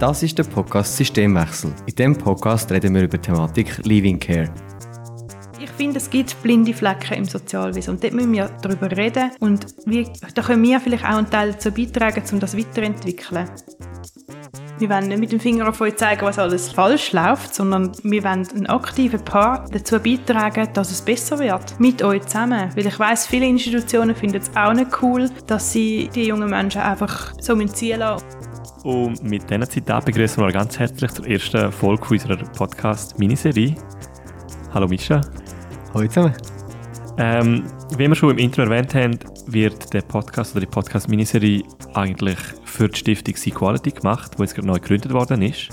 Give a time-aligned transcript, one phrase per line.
[0.00, 1.72] Das ist der Podcast Systemwechsel.
[1.86, 4.52] In diesem Podcast reden wir über die Thematik Living Care.
[5.60, 9.66] Ich finde, es gibt blinde Flecken im Sozialwesen und dort müssen wir darüber reden und
[9.86, 13.48] wie, da können wir vielleicht auch einen Teil dazu beitragen, um das weiterzuentwickeln.
[14.78, 18.24] Wir wollen nicht mit dem Finger auf euch zeigen, was alles falsch läuft, sondern wir
[18.24, 21.78] wollen einen aktiven Part dazu beitragen, dass es besser wird.
[21.78, 22.70] Mit euch zusammen.
[22.74, 26.80] Weil ich weiß, viele Institutionen finden es auch nicht cool, dass sie die jungen Menschen
[26.80, 28.24] einfach so ziehen lassen.
[28.84, 33.74] Und mit diesen Zitaten begrüßen wir ganz herzlich zur ersten Folge unserer Podcast-Miniserie.
[34.74, 35.22] Hallo Mischa.
[35.94, 36.34] Hallo zusammen.
[37.16, 37.64] Ähm,
[37.96, 41.62] wie wir schon im Intro erwähnt haben, wird der Podcast oder die Podcast-Miniserie
[41.94, 45.70] eigentlich für die Stiftung Sequality gemacht, die jetzt gerade neu gegründet worden ist.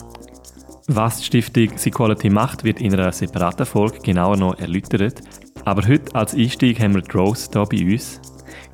[0.87, 5.21] Was die Stiftung Sequality macht, wird in einer separaten Folge genauer noch erläutert.
[5.65, 8.21] Aber heute als Einstieg haben wir Rose hier bei uns.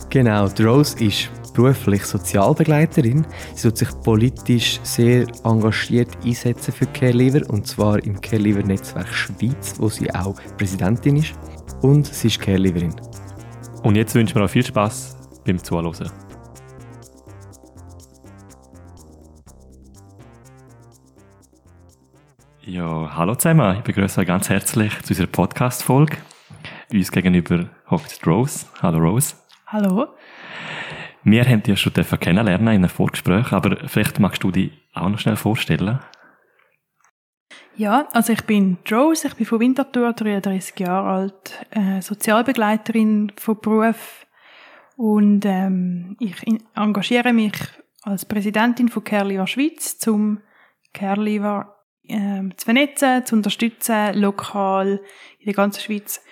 [0.09, 3.25] Genau, Rose ist beruflich Sozialbegleiterin.
[3.55, 9.75] Sie tut sich politisch sehr engagiert einsetzen für CareLiver und zwar im CareLiver Netzwerk Schweiz,
[9.79, 11.33] wo sie auch Präsidentin ist.
[11.81, 12.95] Und sie ist CareLiverin.
[13.83, 16.11] Und jetzt wünschen wir euch viel Spaß beim Zuhören.
[22.61, 23.77] Ja, hallo zusammen.
[23.77, 26.17] Ich begrüße euch ganz herzlich zu unserer Podcast-Folge.
[26.91, 28.65] Uns gegenüber hockt Rose.
[28.81, 29.35] Hallo Rose.
[29.69, 30.07] Hallo.
[31.25, 35.09] Wir haben dich ja schon kennenlernen in einem Vorgespräch, aber vielleicht magst du dich auch
[35.09, 35.99] noch schnell vorstellen.
[37.75, 43.59] Ja, also ich bin Rose, ich bin von Winterthur, 33 Jahre alt, äh, Sozialbegleiterin von
[43.59, 44.25] Beruf
[44.95, 46.37] und ähm, ich
[46.73, 47.57] engagiere mich
[48.03, 50.39] als Präsidentin von CareLiver Schweiz, zum
[50.93, 51.75] CareLiver
[52.07, 55.01] äh, zu vernetzen, zu unterstützen, lokal
[55.39, 56.23] in der ganzen Schweiz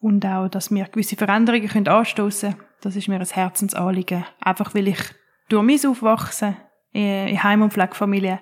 [0.00, 2.54] und auch, dass wir gewisse Veränderungen können anstoßen.
[2.84, 4.98] Das ist mir ein Herzensanliegen, einfach weil ich
[5.48, 6.54] durch mein Aufwachsen
[6.92, 8.40] in Heim- und Pflegefamilie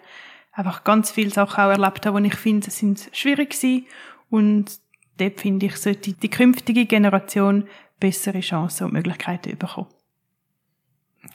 [0.50, 3.86] einfach ganz viele Sachen auch erlebt habe, die ich finde, sind schwierig gewesen.
[4.30, 4.80] Und
[5.18, 7.68] dort finde ich, sollte die künftige Generation
[8.00, 9.86] bessere Chancen und Möglichkeiten bekommen.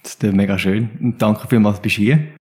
[0.04, 1.16] Das ist mega schön.
[1.18, 2.36] Danke vielmals, bist hier.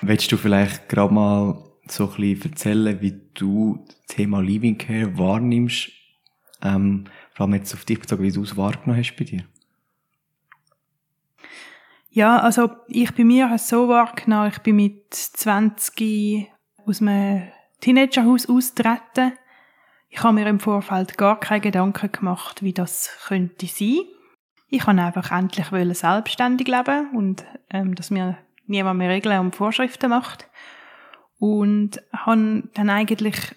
[0.00, 5.18] Willst du vielleicht gerade mal so ein bisschen erzählen, wie du das Thema Living Care
[5.18, 5.90] wahrnimmst?
[6.62, 9.44] Ähm, vor allem jetzt auf dich bezogen, wie du es wahrgenommen hast bei dir.
[12.16, 16.50] Ja, also ich bei mir habe es so wahrgenommen, ich bin mit 20
[16.86, 17.42] aus einem
[17.82, 19.34] Teenagerhaus austreten.
[20.08, 23.98] Ich habe mir im Vorfeld gar keine Gedanken gemacht, wie das könnte sein.
[24.70, 30.08] Ich wollte einfach endlich selbstständig leben und ähm, dass mir niemand mehr Regeln und Vorschriften
[30.08, 30.48] macht.
[31.38, 33.54] Und habe dann eigentlich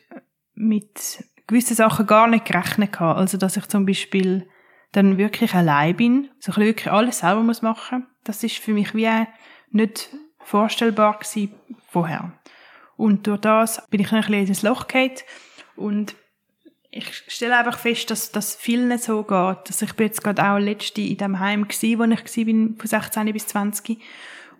[0.55, 2.99] mit gewissen Sachen gar nicht gerechnet.
[2.99, 4.49] Also, dass ich zum Beispiel
[4.91, 8.07] dann wirklich allein bin, so ich wirklich alles selber muss machen.
[8.23, 9.09] Das ist für mich wie
[9.71, 11.53] nicht vorstellbar gewesen
[11.87, 12.31] vorher.
[12.97, 15.11] Und durch das bin ich ein bisschen ins Loch gefallen
[15.75, 16.15] und
[16.91, 19.69] ich stelle einfach fest, dass das vielen so geht.
[19.69, 22.87] Dass ich bin jetzt gerade auch letzte in dem Heim gsi, wo ich bin, von
[22.87, 23.99] 16 bis 20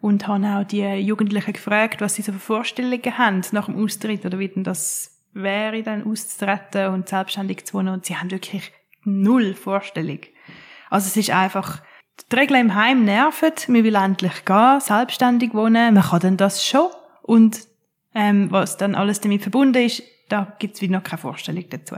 [0.02, 4.26] und habe auch die Jugendlichen gefragt, was sie so für Vorstellungen haben nach dem Austritt
[4.26, 7.94] oder wie denn das wäre, dann auszutreten und selbstständig zu wohnen.
[7.94, 8.72] Und sie haben wirklich
[9.04, 10.20] null Vorstellung.
[10.90, 11.82] Also es ist einfach,
[12.32, 16.66] die Regeln im Heim nerven, man will endlich gehen, selbstständig wohnen, man kann dann das
[16.66, 16.90] schon.
[17.24, 17.60] Und
[18.14, 21.96] ähm, was dann alles damit verbunden ist, da gibt's wieder noch keine Vorstellung dazu.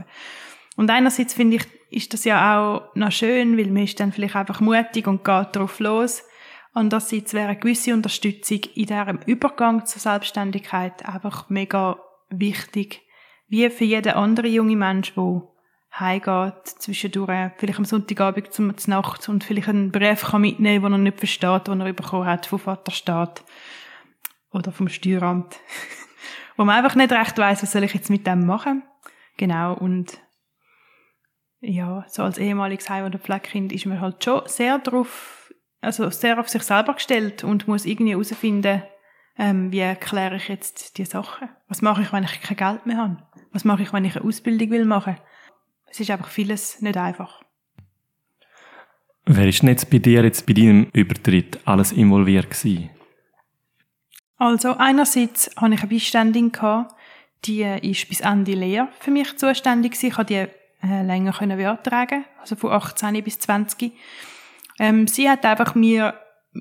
[0.76, 4.36] Und einerseits finde ich, ist das ja auch noch schön, weil man ist dann vielleicht
[4.36, 6.22] einfach mutig und geht drauf los.
[6.72, 11.98] Andererseits wäre eine gewisse Unterstützung in diesem Übergang zur Selbstständigkeit einfach mega
[12.30, 13.02] wichtig.
[13.48, 15.42] Wie für jeden anderen jungen Mensch, der
[15.98, 20.98] heimgeht, zwischendurch, vielleicht am Sonntagabend zum Nacht und vielleicht einen Brief kann mitnehmen, den er
[20.98, 23.44] nicht versteht, den er bekommen hat vom Vaterstaat
[24.50, 25.58] oder vom Steueramt.
[26.56, 28.82] Wo man einfach nicht recht weiß, was soll ich jetzt mit dem machen.
[29.36, 30.18] Genau, und
[31.60, 36.38] ja, so als ehemaliges Heim- oder Pflegekind ist man halt schon sehr drauf, also sehr
[36.38, 38.82] auf sich selber gestellt und muss irgendwie herausfinden,
[39.38, 41.48] ähm, wie erkläre ich jetzt die Sachen?
[41.68, 43.16] Was mache ich, wenn ich kein Geld mehr habe?
[43.52, 45.16] Was mache ich, wenn ich eine Ausbildung will machen?
[45.92, 47.42] Es ist einfach vieles nicht einfach.
[49.26, 52.88] Wer ist denn jetzt bei dir, jetzt bei deinem Übertritt, alles involviert gewesen?
[54.38, 56.50] Also, einerseits hatte ich eine Beiständin,
[57.44, 60.48] die ist bis Ende Lehre für mich zuständig Ich konnte
[60.82, 63.92] die äh, länger beantragen, also von 18 bis 20.
[64.78, 66.14] Ähm, sie hat einfach mir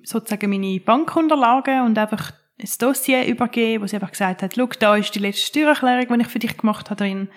[0.04, 4.98] sozusagen meine Bankunterlagen und einfach ein Dossier übergeben, wo sie einfach gesagt hat, schau, da
[4.98, 7.30] ist die letzte Steuererklärung, die ich für dich gemacht habe drin.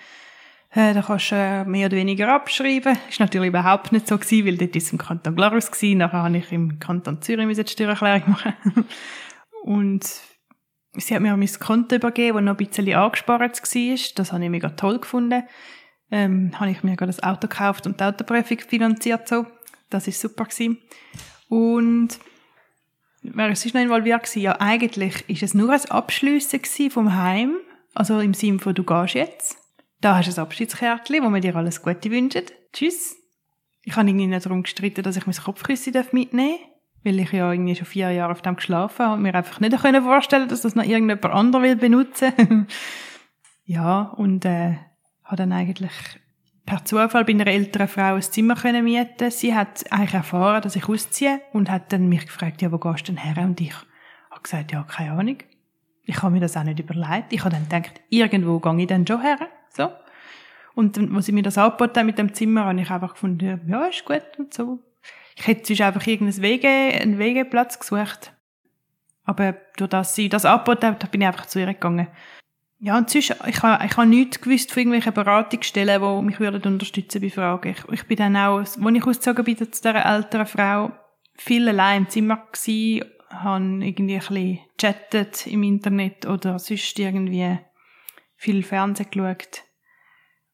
[0.75, 2.97] Äh, da kannst du äh, mehr oder weniger abschreiben.
[3.09, 5.99] Ist natürlich überhaupt nicht so gewesen, weil dort ist im Kanton Glarus gewesen.
[5.99, 8.53] Nachher habe ich im Kanton Zürich die Steuererklärung machen.
[9.63, 10.05] Und
[10.97, 13.97] sie hat mir auch mein Konto übergeben, das noch ein bisschen angespart war.
[14.15, 15.43] Das habe ich mega toll gefunden.
[16.11, 19.47] Ähm, habe ich mir gerade das Auto gekauft und die Autoprüfung finanziert so.
[19.89, 20.77] Das ist super gewesen.
[21.47, 22.19] Und
[23.23, 24.41] wer ist noch involviert gewesen?
[24.41, 27.55] Ja, eigentlich ist es nur ein Abschliessen vom Heim.
[27.93, 29.64] Also im Sinne von, du gehst jetzt.
[30.05, 32.43] Da hast du ein Abschiedskärtchen, wo wir dir alles Gute wünschen.
[32.71, 33.15] Tschüss.
[33.81, 36.69] Ich habe irgendwie nicht darum gestritten, dass ich mein Kopfkissen mitnehmen darf,
[37.03, 39.75] weil ich ja irgendwie schon vier Jahre auf dem geschlafen habe und mir einfach nicht
[39.75, 42.33] vorstellen dass das noch irgendjemand anderes will benutzen.
[43.65, 44.75] ja, und äh,
[45.23, 45.93] habe dann eigentlich
[46.67, 49.31] per Zufall bei einer älteren Frau ein Zimmer können mieten.
[49.31, 53.07] Sie hat eigentlich erfahren, dass ich ausziehe und hat dann mich gefragt, ja, wo gehst
[53.07, 53.43] du denn her?
[53.43, 53.73] Und ich
[54.29, 55.37] habe gesagt, ja, keine Ahnung.
[56.03, 57.33] Ich habe mir das auch nicht überlegt.
[57.33, 59.39] Ich habe dann gedacht, irgendwo gehe ich dann schon her.
[59.75, 59.91] So.
[60.73, 63.61] Und dann, als sie mir das angeboten haben mit dem Zimmer, habe ich einfach gefunden,
[63.67, 64.79] ja, ist gut und so.
[65.35, 68.33] Ich hätte sonst einfach irgendeinen Wege, einen Wegeplatz gesucht.
[69.25, 72.07] Aber durch das sie das angeboten hat, bin ich einfach zu ihr gegangen.
[72.79, 76.73] Ja, und sonst, ich habe, ich habe nichts gewusst von irgendwelchen Beratungsstellen, die mich würden
[76.73, 77.69] unterstützen bei Fragen.
[77.69, 80.91] Ich, ich bin dann auch, als ich ausgezogen bin zu dieser älteren Frau,
[81.35, 87.57] viel allein im Zimmer gewesen, habe irgendwie ein bisschen chattet im Internet oder sonst irgendwie
[88.35, 89.63] viel Fernsehen geschaut.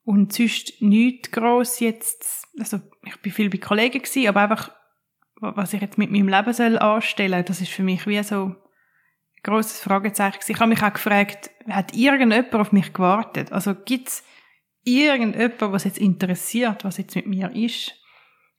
[0.03, 4.71] Und sonst nichts gross jetzt, also ich bin viel bei Kollegen gewesen, aber einfach,
[5.39, 8.55] was ich jetzt mit meinem Leben soll anstellen, das ist für mich wie so ein
[9.43, 10.51] grosses Fragezeichen gewesen.
[10.51, 13.51] Ich habe mich auch gefragt, hat irgendjemand auf mich gewartet?
[13.51, 14.23] Also gibt's
[14.83, 17.93] irgendjemand, was jetzt interessiert, was jetzt mit mir ist?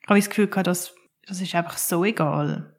[0.01, 0.95] Ich habe das Gefühl gehabt, das,
[1.27, 2.73] das ist einfach so egal.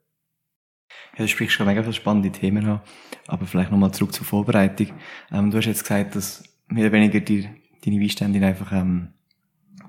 [1.18, 2.82] Ja, du sprichst schon mega viele spannende Themen an.
[3.28, 4.92] Aber vielleicht nochmal zurück zur Vorbereitung.
[5.32, 7.50] Ähm, du hast jetzt gesagt, dass mehr oder weniger die,
[7.86, 9.14] deine Beiständin einfach ähm,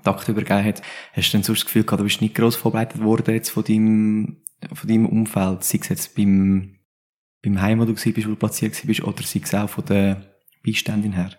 [0.03, 0.81] Takt übergeben hat.
[1.13, 3.63] Hast du denn sonst das Gefühl gehabt, du bist nicht gross vorbereitet worden jetzt von
[3.63, 4.43] deinem,
[4.73, 6.79] von deinem Umfeld, sei es jetzt beim,
[7.43, 10.21] beim Heim, wo du warst, wo du platziert warst, oder sei es auch von der
[10.63, 11.31] Beiständin her?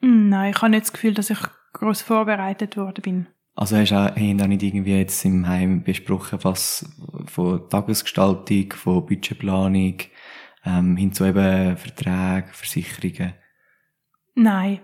[0.00, 1.38] Hm, nein, ich habe nicht das Gefühl, dass ich
[1.72, 3.26] gross vorbereitet worden bin.
[3.54, 6.86] Also hast du auch, haben auch nicht irgendwie jetzt im Heim besprochen, was
[7.26, 9.96] von Tagesgestaltung, von Budgetplanung,
[10.64, 13.32] ähm, hin zu eben Verträgen, Versicherungen?
[14.34, 14.80] Nein.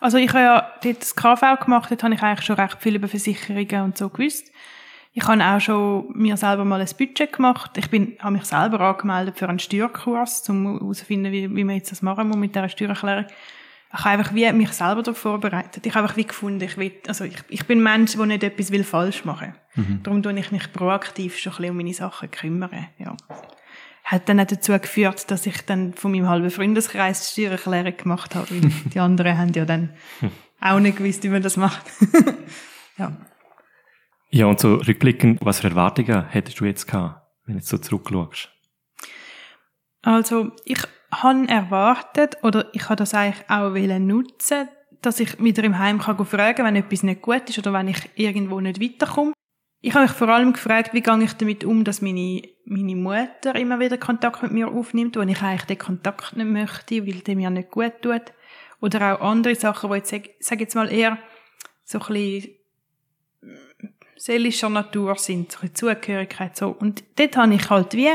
[0.00, 2.96] Also ich habe ja dort das KV gemacht, dort habe ich eigentlich schon recht viel
[2.96, 4.50] über Versicherungen und so gewusst.
[5.14, 7.76] Ich habe auch schon mir selber mal ein Budget gemacht.
[7.76, 11.92] Ich bin, habe mich selber angemeldet für einen Steuerkurs, um herauszufinden, wie, wie man jetzt
[11.92, 13.26] das machen muss mit dieser Steuererklärung.
[13.94, 15.84] Ich habe einfach wie mich selber darauf vorbereitet.
[15.84, 18.42] Ich habe einfach wie gefunden, ich will, also ich, ich bin ein Mensch, der nicht
[18.42, 19.54] etwas will falsch machen.
[19.74, 20.00] Mhm.
[20.02, 23.14] Darum tue ich mich proaktiv schon ein bisschen um meine Sachen kümmern, ja
[24.12, 28.34] hat dann auch dazu geführt, dass ich dann von meinem halben Freundeskreis die Steuererklärung gemacht
[28.34, 28.46] habe.
[28.92, 29.94] Die anderen haben ja dann
[30.60, 31.84] auch nicht gewusst, wie man das macht.
[32.98, 33.16] ja.
[34.30, 37.78] Ja, und so rückblickend, was für Erwartungen hättest du jetzt gehabt, wenn du jetzt so
[37.78, 38.50] zurückschaust?
[40.02, 44.68] Also, ich habe erwartet, oder ich habe das eigentlich auch nutzen
[45.02, 48.08] dass ich wieder im Heim kann fragen wenn etwas nicht gut ist oder wenn ich
[48.14, 49.32] irgendwo nicht weiterkomme.
[49.84, 53.56] Ich habe mich vor allem gefragt, wie gehe ich damit um, dass meine, meine Mutter
[53.56, 57.34] immer wieder Kontakt mit mir aufnimmt, wo ich eigentlich den Kontakt nicht möchte, weil der
[57.34, 58.32] mir nicht gut tut.
[58.80, 61.18] Oder auch andere Sachen, die jetzt, sag, sag jetzt mal eher
[61.84, 62.54] so ein bisschen
[64.16, 66.68] seelischer Natur sind, so ein Zugehörigkeit, so.
[66.68, 68.10] Und dort habe ich halt wie,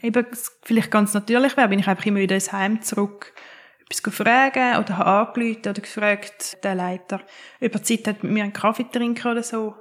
[0.00, 0.26] eben,
[0.62, 3.34] vielleicht ganz natürlich wäre, bin ich einfach immer wieder ins Heim zurück,
[3.80, 7.20] etwas fragen oder habe angerufen oder gefragt, der Leiter,
[7.60, 9.74] über Zeit hat mit mir einen Kaffee trinken oder so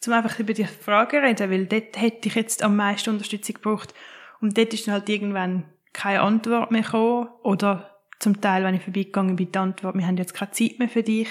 [0.00, 3.94] zum einfach über die Frage reden, weil dort hätte ich jetzt am meisten Unterstützung gebraucht.
[4.40, 7.28] Und dort ist dann halt irgendwann keine Antwort mehr gekommen.
[7.42, 10.88] Oder zum Teil, wenn ich vorbeigegangen bin, die Antwort, wir haben jetzt keine Zeit mehr
[10.88, 11.28] für dich.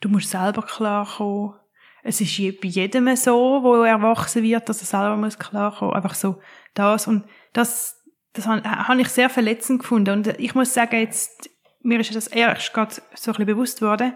[0.00, 1.54] Du musst selber klarkommen.
[2.02, 5.94] Es ist bei jedem so, wo er erwachsen wird, dass er selber muss klarkommen.
[5.94, 6.40] Einfach so
[6.74, 7.06] das.
[7.06, 10.18] Und das, das habe ich sehr verletzend gefunden.
[10.18, 11.48] Und ich muss sagen, jetzt,
[11.80, 14.14] mir ist das erst gerade so ein bisschen bewusst worden,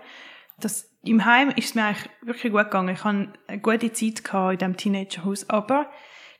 [0.58, 2.94] dass im Heim ist es mir eigentlich wirklich gut gegangen.
[2.94, 5.48] Ich hatte eine gute Zeit in diesem Teenagerhaus.
[5.48, 5.90] Aber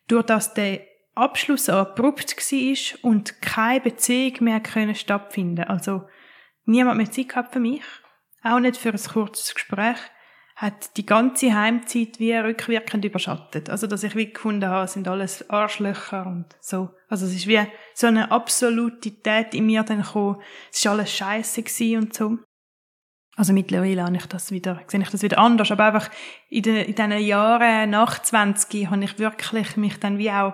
[0.07, 0.81] durch das der
[1.15, 6.07] Abschluss so abrupt war und keine Beziehung mehr können stattfinden Also
[6.65, 7.83] niemand mehr Zeit gehabt für mich.
[8.43, 9.99] Auch nicht für ein kurzes Gespräch
[10.57, 13.71] hat die ganze Heimzeit wie rückwirkend überschattet.
[13.71, 16.91] Also, dass ich wie gefunden habe, sind alles Arschlöcher und so.
[17.09, 17.63] Also, es ist wie
[17.95, 20.43] so eine Absolutität in mir dann gekommen.
[20.71, 21.63] Es war alles scheiße
[21.97, 22.39] und so.
[23.41, 25.73] Also mittlerweile habe ich das wieder, sehe ich das wieder anders.
[25.73, 26.11] Aber einfach
[26.51, 30.53] in, den, in diesen Jahren nach 20 habe ich wirklich mich dann wie auch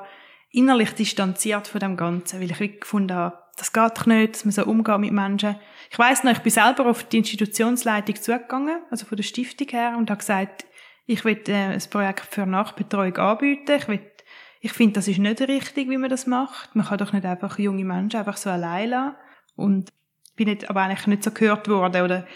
[0.53, 4.45] innerlich distanziert von dem Ganzen, weil ich wirklich gefunden habe, das geht doch nicht, dass
[4.45, 5.57] man so umgeht mit Menschen.
[5.91, 9.97] Ich weiss noch, ich bin selber auf die Institutionsleitung zugegangen, also von der Stiftung her,
[9.99, 10.65] und habe gesagt,
[11.07, 14.13] ich will äh, ein Projekt für Nachbetreuung anbieten, ich will
[14.61, 16.77] Ich finde, das ist nicht richtig, wie man das macht.
[16.77, 19.17] Man kann doch nicht einfach junge Menschen einfach so allein lassen.
[19.57, 19.91] Und
[20.37, 22.03] bin nicht, aber eigentlich nicht so gehört worden.
[22.03, 22.27] Oder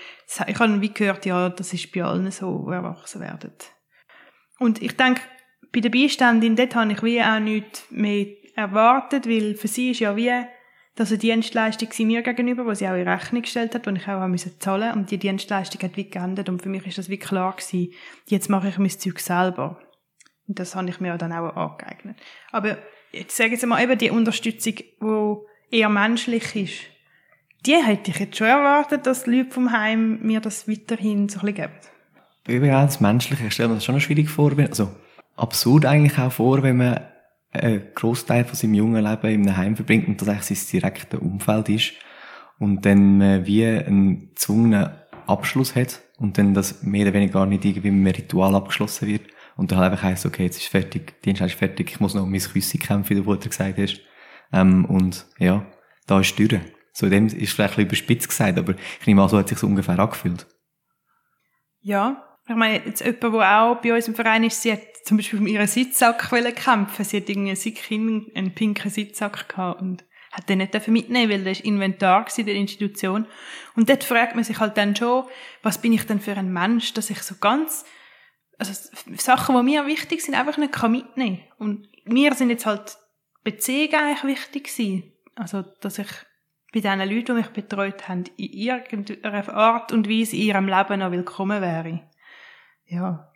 [0.46, 3.52] ich habe wie gehört, ja, das ist bei allen so, die erwachsen werden.
[4.58, 5.22] Und ich denke,
[5.72, 8.26] bei der Beiständin, dort habe ich wie auch nichts mehr
[8.56, 10.32] erwartet, weil für sie ist ja wie,
[10.96, 14.08] dass eine Dienstleistung sie mir gegenüber, wo sie auch in Rechnung gestellt hat, und ich
[14.08, 17.18] auch müssen zahlen und die Dienstleistung hat wie geändert und für mich ist das wie
[17.18, 17.92] klar gewesen,
[18.26, 19.80] jetzt mache ich mein Zeug selber.
[20.46, 22.16] Und das habe ich mir dann auch angeeignet.
[22.50, 22.76] Aber
[23.12, 25.36] jetzt sage ich mal eben die Unterstützung, die
[25.70, 26.80] eher menschlich ist,
[27.66, 31.40] die hätte ich jetzt schon erwartet, dass die Leute vom Heim mir das weiterhin so
[31.40, 31.70] ein bisschen
[32.46, 32.66] geben.
[32.66, 34.90] Ja, das Menschliche, ich stelle mir das schon schwierig vor, also
[35.36, 37.00] absurd eigentlich auch vor, wenn man
[37.52, 41.20] einen Großteil von seinem jungen Leben in einem Heim verbringt und das eigentlich sein direktes
[41.20, 41.92] Umfeld ist
[42.58, 44.90] und dann wie einen gezwungenen
[45.26, 49.08] Abschluss hat und dann das mehr oder weniger gar nicht irgendwie mit einem Ritual abgeschlossen
[49.08, 49.22] wird
[49.56, 52.14] und dann halt einfach heisst, okay, jetzt ist fertig, die Dienst ist fertig, ich muss
[52.14, 54.00] noch um mein Küsse kämpfen, wie du vorher gesagt hast.
[54.52, 55.64] Ähm, und ja,
[56.06, 56.60] da ist Tür.
[57.00, 59.58] So dem ist vielleicht ein bisschen überspitzt gesagt, aber ich nehme an, so hat sich
[59.58, 60.46] so ungefähr angefühlt.
[61.80, 65.16] Ja, ich meine, jetzt jemand, der auch bei uns im Verein ist, sie hat zum
[65.16, 70.48] Beispiel um ihren Sitzsack kämpfen Sie hat irgendwie einen, einen pinken Sitzsack gehabt und hat
[70.48, 73.26] den nicht mitnehmen weil das war Inventar in der Institution.
[73.76, 75.24] Und dort fragt man sich halt dann schon,
[75.62, 77.84] was bin ich denn für ein Mensch, dass ich so ganz,
[78.58, 78.72] also
[79.16, 82.98] Sachen, die mir wichtig sind, einfach nicht kann mitnehmen Und mir sind jetzt halt
[83.42, 85.12] Beziehungen eigentlich wichtig gewesen.
[85.34, 86.08] Also, dass ich
[86.72, 91.00] bei den Leuten, die mich betreut haben, in irgendeiner Art und Weise in ihrem Leben
[91.00, 92.00] noch willkommen wäre.
[92.86, 93.30] Ja.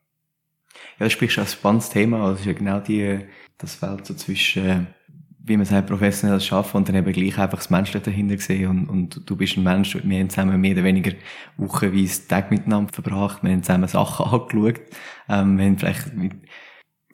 [0.99, 2.25] Ja, das sprichst ein spannendes Thema.
[2.25, 3.21] Also, ist ja genau die,
[3.59, 4.89] das Feld so zwischen,
[5.41, 8.69] wie man sagt, professionelles Arbeiten und dann eben gleich einfach das Menschliche dahinter gesehen.
[8.69, 11.13] Und, und du bist ein Mensch, wir haben zusammen mehr oder weniger
[11.57, 14.81] wochenweise Tag miteinander verbracht, wir haben zusammen Sachen angeschaut,
[15.29, 16.33] ähm, wir haben vielleicht mit,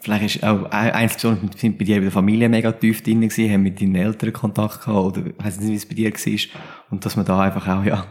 [0.01, 3.63] vielleicht ist auch Einzelpersonen sind bei dir in der Familie mega tief drin gewesen, haben
[3.63, 6.61] mit deinen Eltern Kontakt gehabt oder weiss nicht, wie es bei dir war.
[6.91, 8.07] Und dass man da einfach auch, ja,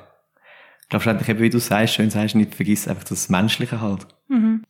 [0.82, 4.08] ich glaube schlussendlich eben, wie du sagst, schön sagst, nicht vergisst einfach das Menschliche halt.
[4.28, 4.64] Mhm.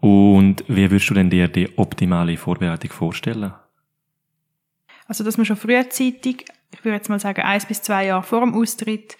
[0.00, 3.52] Und wie würdest du denn dir die optimale Vorbereitung vorstellen?
[5.06, 8.40] Also, dass man schon frühzeitig, ich würde jetzt mal sagen, eins bis zwei Jahre vor
[8.40, 9.16] dem Austritt,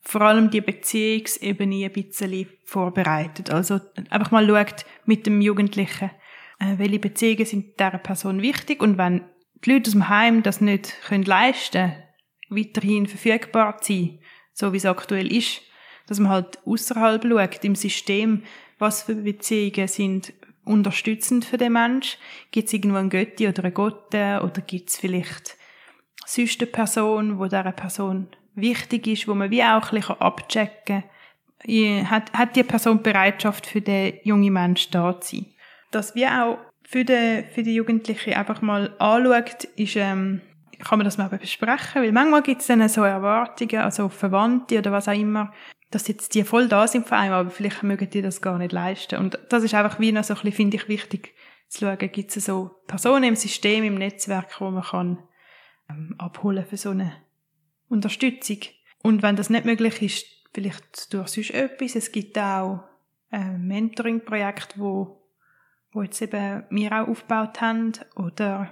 [0.00, 3.50] vor allem die Beziehungsebene ein bisschen vorbereitet.
[3.50, 3.80] Also
[4.10, 6.10] einfach mal schaut mit dem Jugendlichen,
[6.58, 8.82] äh, welche Beziehungen sind dieser Person wichtig?
[8.82, 9.22] Und wenn
[9.64, 11.92] die Leute aus dem Heim das nicht können leisten
[12.50, 14.18] weiterhin verfügbar zu sein,
[14.52, 15.62] so wie es aktuell ist,
[16.06, 18.42] dass man halt außerhalb schaut, im System,
[18.78, 20.32] was für Beziehungen sind
[20.64, 22.18] unterstützend für den Mensch.
[22.50, 25.56] Gibt es irgendwo einen Götti oder eine Gotte oder gibt es vielleicht
[26.26, 31.04] sonst eine Person, wo dieser Person wichtig ist, wo man wie auch ein bisschen abchecken
[31.66, 35.46] kann, hat, hat die Person Bereitschaft für den jungen Mensch da zu sein
[35.94, 40.40] dass wir auch für die, für die Jugendlichen einfach mal anschaut, ist, ähm,
[40.80, 44.92] kann man das mal besprechen, weil manchmal gibt es dann so Erwartungen, also Verwandte oder
[44.92, 45.52] was auch immer,
[45.90, 48.72] dass jetzt die voll da sind vor allem, aber vielleicht mögen die das gar nicht
[48.72, 49.18] leisten.
[49.18, 51.34] Und das ist einfach wie noch so ein bisschen, finde ich, wichtig
[51.68, 55.22] zu schauen, gibt es so Personen im System, im Netzwerk, wo man kann
[55.88, 57.12] ähm, abholen für so eine
[57.88, 58.58] Unterstützung.
[59.02, 61.96] Und wenn das nicht möglich ist, vielleicht durch sonst etwas.
[61.96, 62.84] Es gibt auch
[63.30, 65.23] ein Mentoring-Projekt, wo
[65.94, 68.70] wo jetzt eben wir auch aufgebaut haben oder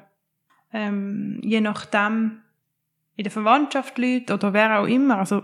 [0.72, 2.42] ähm, je nachdem
[3.16, 5.18] in der Verwandtschaft Leute oder wer auch immer.
[5.18, 5.42] Also,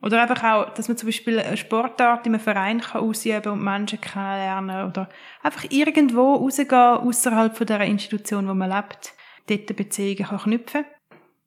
[0.00, 3.64] oder einfach auch, dass man zum Beispiel eine Sportart in einem Verein kann ausüben und
[3.64, 5.08] Menschen kennenlernen oder
[5.42, 9.12] einfach irgendwo rausgehen, außerhalb von der Institution, wo man lebt,
[9.48, 10.84] dort Beziehungen kann knüpfen.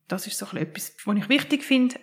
[0.08, 1.96] Das ist so etwas, was ich wichtig finde.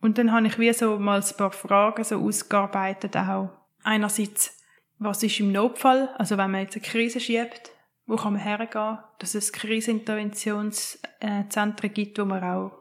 [0.00, 3.50] Und dann habe ich wie so mal ein paar Fragen so ausgearbeitet auch.
[3.84, 4.61] Einerseits,
[5.04, 6.08] was ist im Notfall?
[6.18, 7.70] Also wenn man jetzt eine Krise schiebt,
[8.06, 8.98] wo kann man hergehen?
[9.18, 12.72] Dass es Kriseninterventionszentren gibt, wo man auch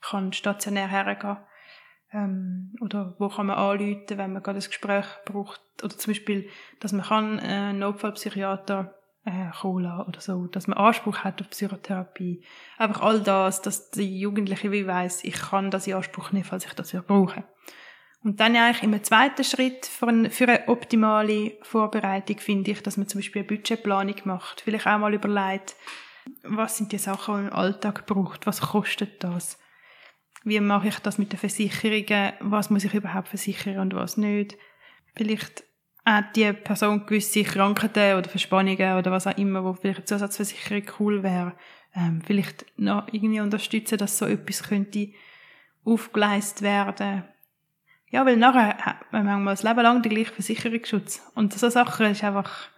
[0.00, 1.36] kann stationär hergehen
[2.12, 6.48] ähm, oder wo kann man anrufen, wenn man gerade ein Gespräch braucht oder zum Beispiel,
[6.80, 8.94] dass man kann äh, einen Notfallpsychiater
[9.24, 12.44] äh, kommen oder so, dass man Anspruch hat auf Psychotherapie.
[12.78, 16.64] Einfach all das, dass die Jugendliche wie weiss, ich kann das in Anspruch nehmen, falls
[16.64, 17.44] ich das brauche.
[18.26, 23.20] Und dann eigentlich im zweiten Schritt für, eine, optimale Vorbereitung finde ich, dass man zum
[23.20, 24.62] Beispiel eine Budgetplanung macht.
[24.62, 25.76] Vielleicht auch mal überlegt,
[26.42, 28.44] was sind die Sachen, die man im Alltag braucht?
[28.48, 29.60] Was kostet das?
[30.42, 32.32] Wie mache ich das mit den Versicherungen?
[32.40, 34.58] Was muss ich überhaupt versichern und was nicht?
[35.14, 35.62] Vielleicht
[36.04, 40.82] hat die Person gewisse Krankheiten oder Verspannungen oder was auch immer, wo vielleicht eine Zusatzversicherung
[40.98, 41.52] cool wäre.
[41.94, 45.10] Ähm, vielleicht noch irgendwie unterstützen, dass so etwas könnte
[45.84, 47.22] aufgeleistet werden
[48.10, 51.22] ja, weil nachher hat man manchmal das Leben lang den gleichen Versicherungsschutz.
[51.34, 52.68] Und so Sachen ist einfach,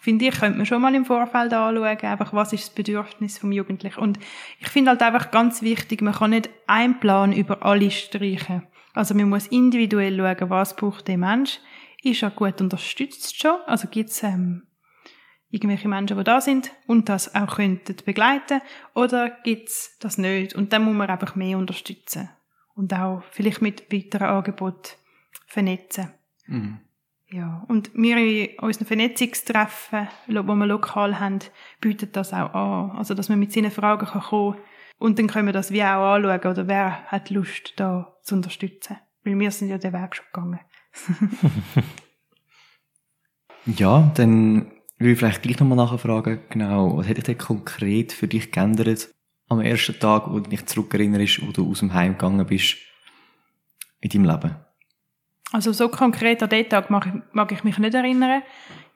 [0.00, 3.52] finde ich, könnte man schon mal im Vorfeld anschauen, einfach was ist das Bedürfnis vom
[3.52, 4.00] Jugendlichen.
[4.00, 4.18] Und
[4.58, 8.66] ich finde halt einfach ganz wichtig, man kann nicht einen Plan über alle streichen.
[8.92, 11.60] Also man muss individuell schauen, was braucht der Mensch.
[12.02, 13.60] Ist er gut unterstützt schon?
[13.66, 14.64] Also gibt es ähm,
[15.50, 18.60] irgendwelche Menschen, die da sind und das auch könnten begleiten
[18.94, 20.56] oder gibt es das nicht?
[20.56, 22.28] Und dann muss man einfach mehr unterstützen
[22.74, 24.96] und auch vielleicht mit weiteren Angeboten
[25.46, 26.10] vernetzen.
[26.46, 26.78] Mhm.
[27.30, 31.38] Ja, und wir in unseren Vernetzungstreffen, die wir lokal haben,
[31.80, 32.90] bieten das auch an.
[32.98, 34.58] Also, dass man mit seinen Fragen kann kommen
[34.98, 38.98] und dann können wir das wie auch anschauen, oder wer hat Lust, da zu unterstützen.
[39.24, 40.60] Weil wir sind ja den Weg schon gegangen.
[43.66, 48.52] ja, dann würde ich vielleicht gleich nochmal nachfragen, genau, was hätte denn konkret für dich
[48.52, 49.08] geändert
[49.52, 52.76] am ersten Tag, wo du dich zurückerinnerst, wo du aus dem Heim gegangen bist,
[54.00, 54.56] in deinem Leben?
[55.52, 58.42] Also so konkret an den Tag mag ich, mich nicht erinnern.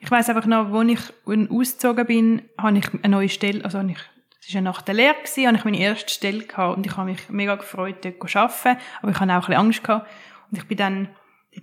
[0.00, 3.98] Ich weiß einfach noch, als ich ausgezogen bin, habe ich eine neue Stelle, also ich,
[4.40, 7.10] es war nach der Lehre, gewesen, habe ich meine erste Stelle gehabt und ich habe
[7.10, 10.08] mich mega gefreut, dort zu arbeiten, aber ich hatte auch ein bisschen Angst gehabt.
[10.50, 11.08] Und ich bin dann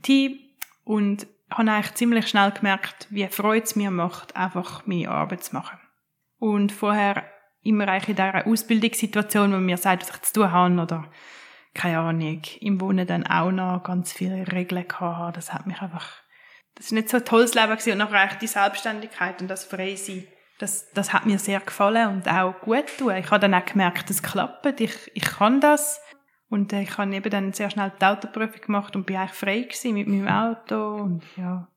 [0.02, 0.38] Team
[0.84, 5.56] und habe eigentlich ziemlich schnell gemerkt, wie Freude es mir macht, einfach meine Arbeit zu
[5.56, 5.80] machen.
[6.40, 7.24] Und vorher
[7.64, 11.06] immer eigentlich in dieser Ausbildungssituation, wo man mir sagt, was ich zu tun habe oder
[11.74, 15.38] keine Ahnung, im Wohnen dann auch noch ganz viele Regeln gehabt.
[15.38, 16.08] Das hat mich einfach,
[16.76, 17.94] das ist nicht so ein tolles Leben gewesen.
[17.94, 20.28] Und nachher eigentlich die Selbstständigkeit und das Freisein,
[20.60, 23.16] das, das hat mir sehr gefallen und auch gut tun.
[23.16, 26.00] Ich habe dann auch gemerkt, es klappt, ich, ich kann das.
[26.50, 29.62] Und äh, ich habe eben dann sehr schnell die Autoprüfung gemacht und bin eigentlich frei
[29.62, 31.68] gewesen mit meinem Auto und ja,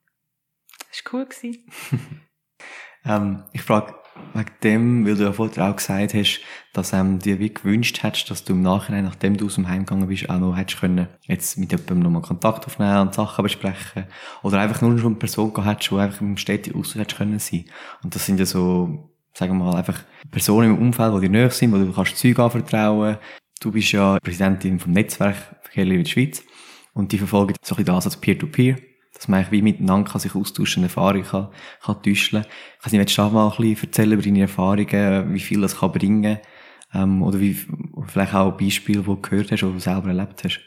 [0.90, 1.64] das war cool gewesen.
[3.06, 3.94] ähm, ich frage
[4.34, 6.40] wegen dem, weil du ja vorher auch gesagt hast,
[6.72, 9.84] dass ähm, dir wie gewünscht hättest, dass du im Nachhinein, nachdem du aus dem Heim
[9.84, 14.04] gegangen bist, auch noch hättest können, jetzt mit jemandem nochmal Kontakt aufnehmen und Sachen besprechen.
[14.42, 17.38] Oder einfach nur schon eine Person gehabt hättest, die einfach im städtischen Ausland hättest können
[17.38, 17.64] sein.
[18.02, 21.50] Und das sind ja so, sagen wir mal, einfach Personen im Umfeld, die dir näher
[21.50, 23.18] sind, wo du kannst Zeug anvertrauen.
[23.60, 26.42] Du bist ja Präsidentin vom Netzwerk Verkehr in der Schweiz.
[26.92, 28.76] Und die verfolgen so ein bisschen das als Peer-to-Peer.
[28.76, 31.48] -Peer dass man wie miteinander kann sich austauschen, Erfahrungen kann,
[31.82, 32.44] kann täuschen.
[32.80, 36.38] Kannst du nicht mal ein bisschen erzählen über deine Erfahrungen, wie viel das kann bringen,
[36.94, 37.56] ähm, oder wie,
[38.06, 40.60] vielleicht auch Beispiele, die du gehört hast oder selber erlebt hast?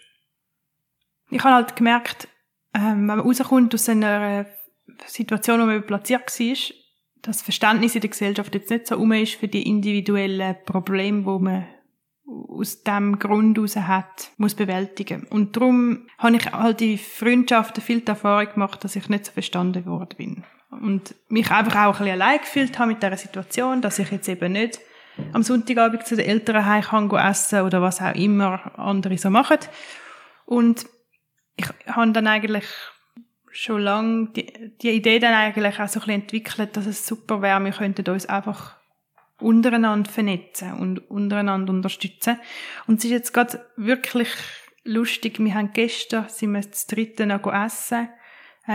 [1.30, 2.28] Ich habe halt gemerkt,
[2.74, 4.46] ähm, wenn man rauskommt aus einer
[5.06, 6.56] Situation, wo man platziert war,
[7.22, 11.40] dass Verständnis in der Gesellschaft jetzt nicht so um ist für die individuellen Probleme, wo
[11.40, 11.68] man
[12.50, 15.26] aus dem Grund heraus hat, muss bewältigen.
[15.30, 19.86] Und darum habe ich halt die Freundschaften viel Erfahrung gemacht, dass ich nicht so verstanden
[19.86, 20.44] worden bin.
[20.70, 24.30] Und mich einfach auch ein bisschen allein gefühlt habe mit dieser Situation, dass ich jetzt
[24.30, 24.80] eben nicht
[25.34, 29.58] am Sonntagabend zu den Eltern heim kann essen oder was auch immer andere so machen.
[30.46, 30.86] Und
[31.56, 32.66] ich habe dann eigentlich
[33.52, 37.42] schon lange die, die Idee dann eigentlich auch so ein bisschen entwickelt, dass es super
[37.42, 38.79] wäre, wir könnten uns einfach
[39.40, 42.38] untereinander vernetzen und untereinander unterstützen.
[42.88, 44.30] Und es ist jetzt gerade wirklich
[44.84, 45.40] lustig.
[45.40, 48.10] Wir haben gestern, sind wir das dritte noch essen.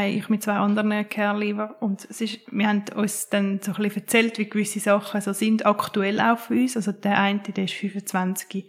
[0.06, 1.60] Ich mit zwei anderen Kerlen.
[1.80, 5.32] Und es ist, wir haben uns dann so ein bisschen erzählt, wie gewisse Sachen so
[5.32, 6.76] sind, aktuell auch für uns.
[6.76, 8.64] Also der eine, der ist 25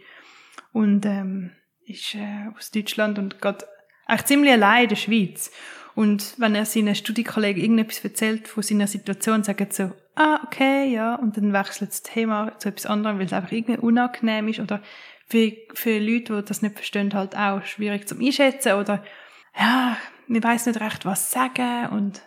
[0.72, 1.52] und ähm,
[1.86, 3.66] ist äh, aus Deutschland und geht
[4.06, 5.52] eigentlich ziemlich allein in der Schweiz.
[5.96, 10.92] Und wenn er seinen Studienkollegen irgendetwas erzählt von seiner Situation, sagen sie so, ah, okay,
[10.92, 14.60] ja, und dann wechselt das Thema zu etwas anderem, weil es einfach irgendwie unangenehm ist
[14.60, 14.82] oder
[15.28, 19.04] für, für Leute, die das nicht verstehen, halt auch schwierig zum Einschätzen oder
[19.58, 19.98] ja,
[20.28, 22.22] wir weiß nicht recht, was sagen und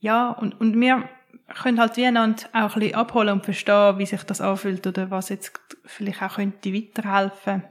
[0.00, 1.08] ja, und, und wir
[1.54, 5.28] können halt einander auch ein bisschen abholen und verstehen, wie sich das anfühlt oder was
[5.28, 7.64] jetzt vielleicht auch könnte weiterhelfen.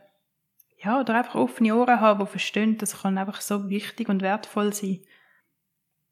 [0.79, 4.73] Ja, oder einfach offene Ohren haben, die verstehen, das kann einfach so wichtig und wertvoll
[4.73, 4.99] sein.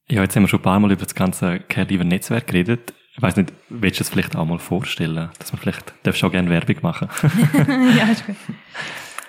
[0.08, 2.94] Ja, jetzt haben wir schon ein paar Mal über das ganze Care Netzwerk geredet.
[3.16, 5.30] Ich weiß nicht, willst du es vielleicht auch mal vorstellen?
[5.40, 7.08] Dass man vielleicht, darfst du auch gerne Werbung machen.
[7.98, 8.36] ja, ist gut.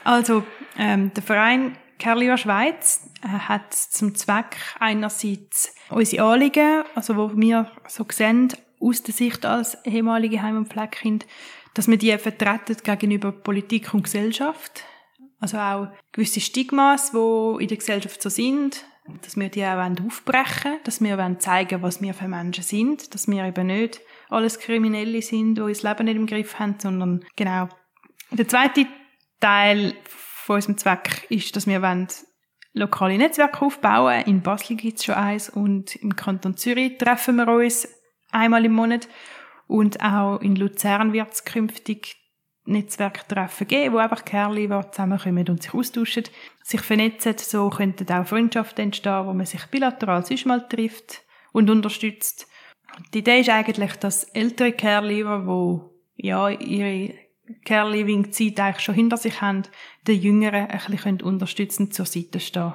[0.03, 0.45] Also,
[0.77, 7.71] ähm, der Verein Kerliver Schweiz äh, hat zum Zweck einerseits unsere Anliegen, also wo wir
[7.89, 11.27] so sehen, aus der Sicht als ehemalige Heim- und Pflegekind,
[11.75, 14.83] dass wir die vertreten gegenüber Politik und Gesellschaft.
[15.39, 18.85] Also auch gewisse Stigmas, die in der Gesellschaft so sind,
[19.23, 23.29] dass wir die auch aufbrechen wollen, dass wir zeigen was wir für Menschen sind, dass
[23.29, 27.69] wir eben nicht alles Kriminelle sind, die das Leben nicht im Griff haben, sondern genau.
[28.31, 28.87] Der zweite
[29.41, 32.09] Teil von unserem Zweck ist, dass wir wollen
[32.73, 34.23] lokale Netzwerke aufbauen.
[34.27, 37.89] In Basel gibt es schon eins und im Kanton Zürich treffen wir uns
[38.31, 39.09] einmal im Monat.
[39.67, 42.17] Und auch in Luzern wird es künftig
[42.67, 46.25] Netzwerktreffen geben, wo einfach Kerle zusammenkommen und sich austauschen,
[46.63, 47.35] sich vernetzen.
[47.39, 52.49] So könnten auch Freundschaften entstehen, wo man sich bilateral sonst mal trifft und unterstützt.
[53.15, 57.15] Die Idee ist eigentlich, dass ältere Care-Leaver, die ja, ihre
[57.65, 59.63] Care-Living-Zeit eigentlich schon hinter sich haben,
[60.07, 62.75] den Jüngeren ein bisschen unterstützend zur Seite stehen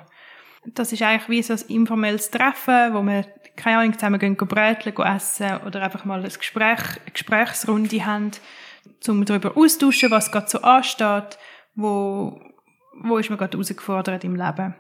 [0.74, 3.26] Das ist eigentlich wie so ein informelles Treffen, wo wir,
[3.56, 4.48] keine Ahnung, zusammen gehen, gehen
[4.96, 8.32] gehen essen oder einfach mal ein Gespräch, eine Gesprächsrunde haben,
[9.08, 11.38] um darüber austauschen, was gerade so ansteht,
[11.76, 12.40] wo,
[13.02, 14.76] wo ist man gerade herausgefordert im Leben.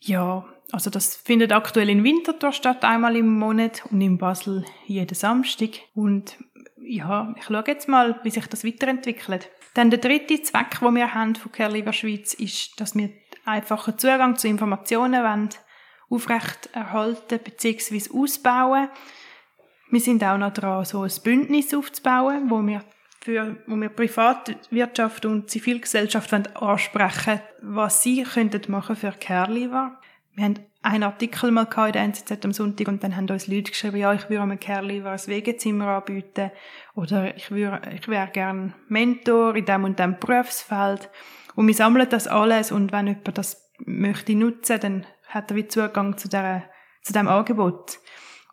[0.00, 5.14] Ja, also das findet aktuell in Winterthur statt, einmal im Monat und in Basel jeden
[5.14, 5.70] Samstag.
[5.94, 6.36] Und
[6.76, 9.50] ja, ich schaue jetzt mal, wie sich das weiterentwickelt.
[9.74, 13.10] Dann der dritte Zweck, den wir haben von Care Schweiz, ist, dass wir
[13.44, 15.50] einfachen Zugang zu Informationen wollen,
[16.08, 18.10] aufrecht erhalten bzw.
[18.12, 18.88] ausbauen.
[19.90, 22.84] Wir sind auch noch dran, so ein Bündnis aufzubauen, wo wir
[23.22, 29.98] für, wo wir Privatwirtschaft und Zivilgesellschaft ansprechen was sie könnten machen für Care-Leaver.
[30.34, 33.70] Wir haben einen Artikel mal in der NZZ am Sonntag und dann haben uns Leute
[33.70, 36.50] geschrieben, ja, ich würde einem Care-Leaver ein Wegezimmer anbieten
[36.94, 41.10] oder ich würde, ich wäre gern Mentor in dem und dem Berufsfeld.
[41.54, 45.68] Und wir sammeln das alles und wenn jemand das möchte nutzen, dann hat er wie
[45.68, 46.64] Zugang zu, der,
[47.02, 47.98] zu dem Angebot.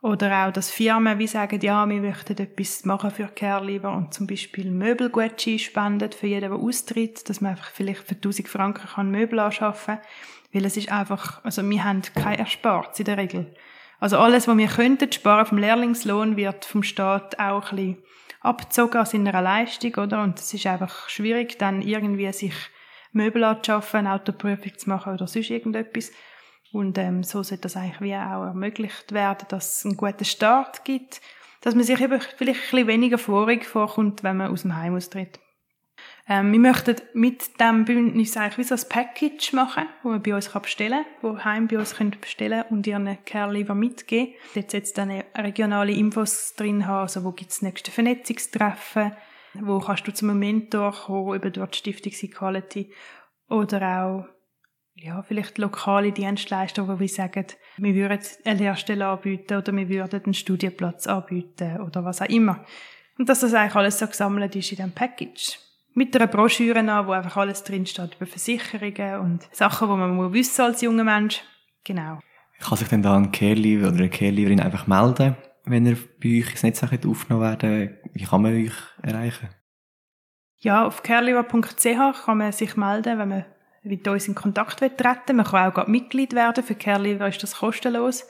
[0.01, 4.27] Oder auch, dass Firmen wie sagen, ja, wir möchten etwas machen für Care-Leaver und zum
[4.27, 9.09] Beispiel Möbelgutschein spenden für jeden, der austritt, dass man einfach vielleicht für 1000 Franken kann
[9.09, 10.05] Möbel anschaffen kann.
[10.53, 13.53] Weil es ist einfach, also wir haben kein Erspartes in der Regel.
[13.99, 18.03] Also alles, was wir könnten sparen vom Lehrlingslohn, wird vom Staat auch ein bisschen
[18.41, 20.21] abgezogen aus seiner Leistung, oder?
[20.21, 22.53] Und es ist einfach schwierig, dann irgendwie sich
[23.11, 26.11] Möbel anzuschaffen, Autoprüfung zu machen oder sonst irgendetwas.
[26.71, 30.83] Und ähm, so sollte das eigentlich wie auch ermöglicht werden, dass es einen guten Start
[30.83, 31.21] gibt,
[31.61, 34.95] dass man sich eben vielleicht ein bisschen weniger vorig vorkommt, wenn man aus dem Heim
[34.95, 35.39] austritt.
[36.29, 40.35] Ähm, wir möchten mit dem Bündnis eigentlich wie so ein Package machen, wo man bei
[40.35, 44.33] uns bestellen kann, wo Heim bei uns bestellen können und ihren Kerl lieber mitgeben.
[44.53, 49.13] Dort jetzt dann regionale Infos drin haben, also wo gibt es nächste Vernetzungstreffen,
[49.53, 52.93] wo kannst du zum Mentor kommen, über dort die Stiftung Equality
[53.49, 54.36] oder auch
[54.99, 57.45] ja, vielleicht lokale Dienstleister, wo wir sagen,
[57.77, 62.65] wir würden eine Lehrstelle anbieten oder wir würden einen Studienplatz anbieten oder was auch immer.
[63.17, 65.59] Und dass das eigentlich alles so gesammelt ist in diesem Package.
[65.93, 70.33] Mit einer Broschüre an, wo einfach alles drinsteht über Versicherungen und Sachen, die man muss
[70.33, 71.41] wissen als junger Mensch.
[71.83, 72.19] Genau.
[72.59, 76.51] Kann sich denn da ein Careleaver oder eine Careleaverin einfach melden, wenn er bei euch
[76.51, 79.49] ins Netzwerk aufgenommen werden Wie kann man euch erreichen?
[80.59, 83.45] Ja, auf careleaver.ch kann man sich melden, wenn man
[83.87, 86.63] mit uns in Kontakt treten Man kann auch Mitglied werden.
[86.63, 88.25] Für Careleaver ist das kostenlos.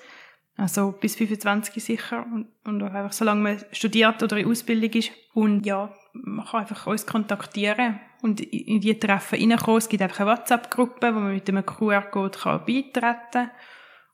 [0.55, 2.25] Also bis 25 sicher.
[2.33, 5.11] Und, und einfach solange man studiert oder in Ausbildung ist.
[5.33, 9.77] Und ja, man kann einfach uns kontaktieren und in die Treffen reinkommen.
[9.77, 12.93] Es gibt einfach eine WhatsApp-Gruppe, wo man mit einem QR-Code beitreten
[13.31, 13.51] kann.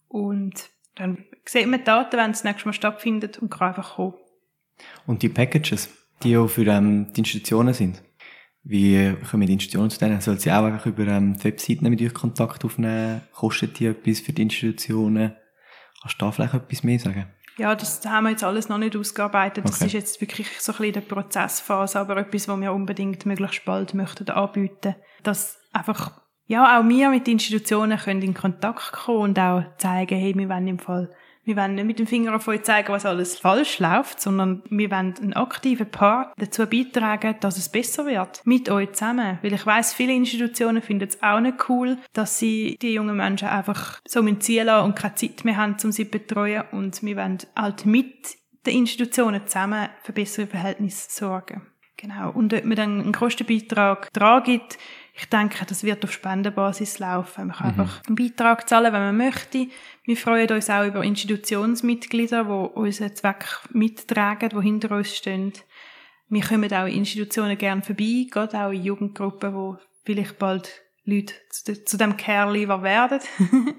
[0.09, 3.95] Und dann sieht man die Daten, wenn es das nächste Mal stattfindet und kann einfach
[3.95, 4.15] kommen.
[5.05, 5.89] Und die Packages,
[6.23, 8.03] die auch für ähm, die Institutionen sind,
[8.63, 10.21] wie kommen die Institutionen zu denen?
[10.21, 13.21] Sollen sie auch einfach über ähm, die Webseiten mit euch Kontakt aufnehmen?
[13.33, 15.35] Kostet die etwas für die Institutionen?
[16.01, 17.25] Kannst du da vielleicht etwas mehr sagen?
[17.57, 19.65] Ja, das haben wir jetzt alles noch nicht ausgearbeitet.
[19.65, 23.65] Das ist jetzt wirklich so ein bisschen die Prozessphase, aber etwas, was wir unbedingt möglichst
[23.65, 24.95] bald möchten anbieten.
[25.21, 30.33] Dass einfach, ja, auch wir mit Institutionen können in Kontakt kommen und auch zeigen, hey,
[30.35, 31.11] wir wollen im Fall
[31.45, 34.89] wir wollen nicht mit dem Finger auf euch zeigen, was alles falsch läuft, sondern wir
[34.91, 38.41] wollen einen aktiven Part dazu beitragen, dass es besser wird.
[38.45, 39.39] Mit euch zusammen.
[39.41, 43.49] Weil ich weiß, viele Institutionen finden es auch nicht cool, dass sie die jungen Menschen
[43.49, 46.63] einfach so Ziel lassen und keine Zeit mehr haben, um sie zu betreuen.
[46.71, 51.67] Und wir wollen halt mit den Institutionen zusammen für bessere Verhältnisse sorgen.
[51.97, 52.31] Genau.
[52.31, 54.77] Und ob man dann einen Kostenbeitrag dran gibt,
[55.15, 57.47] ich denke, das wird auf Spendenbasis laufen.
[57.47, 57.79] Man kann mhm.
[57.79, 59.67] einfach einen Beitrag zahlen, wenn man möchte.
[60.03, 65.53] Wir freuen uns auch über Institutionsmitglieder, die unseren Zweck mittragen, die hinter uns stehen.
[66.29, 71.35] Wir kommen auch in Institutionen gerne vorbei, gerade auch in Jugendgruppen, wo vielleicht bald Leute
[71.51, 73.19] zu, zu dem Kerl werden.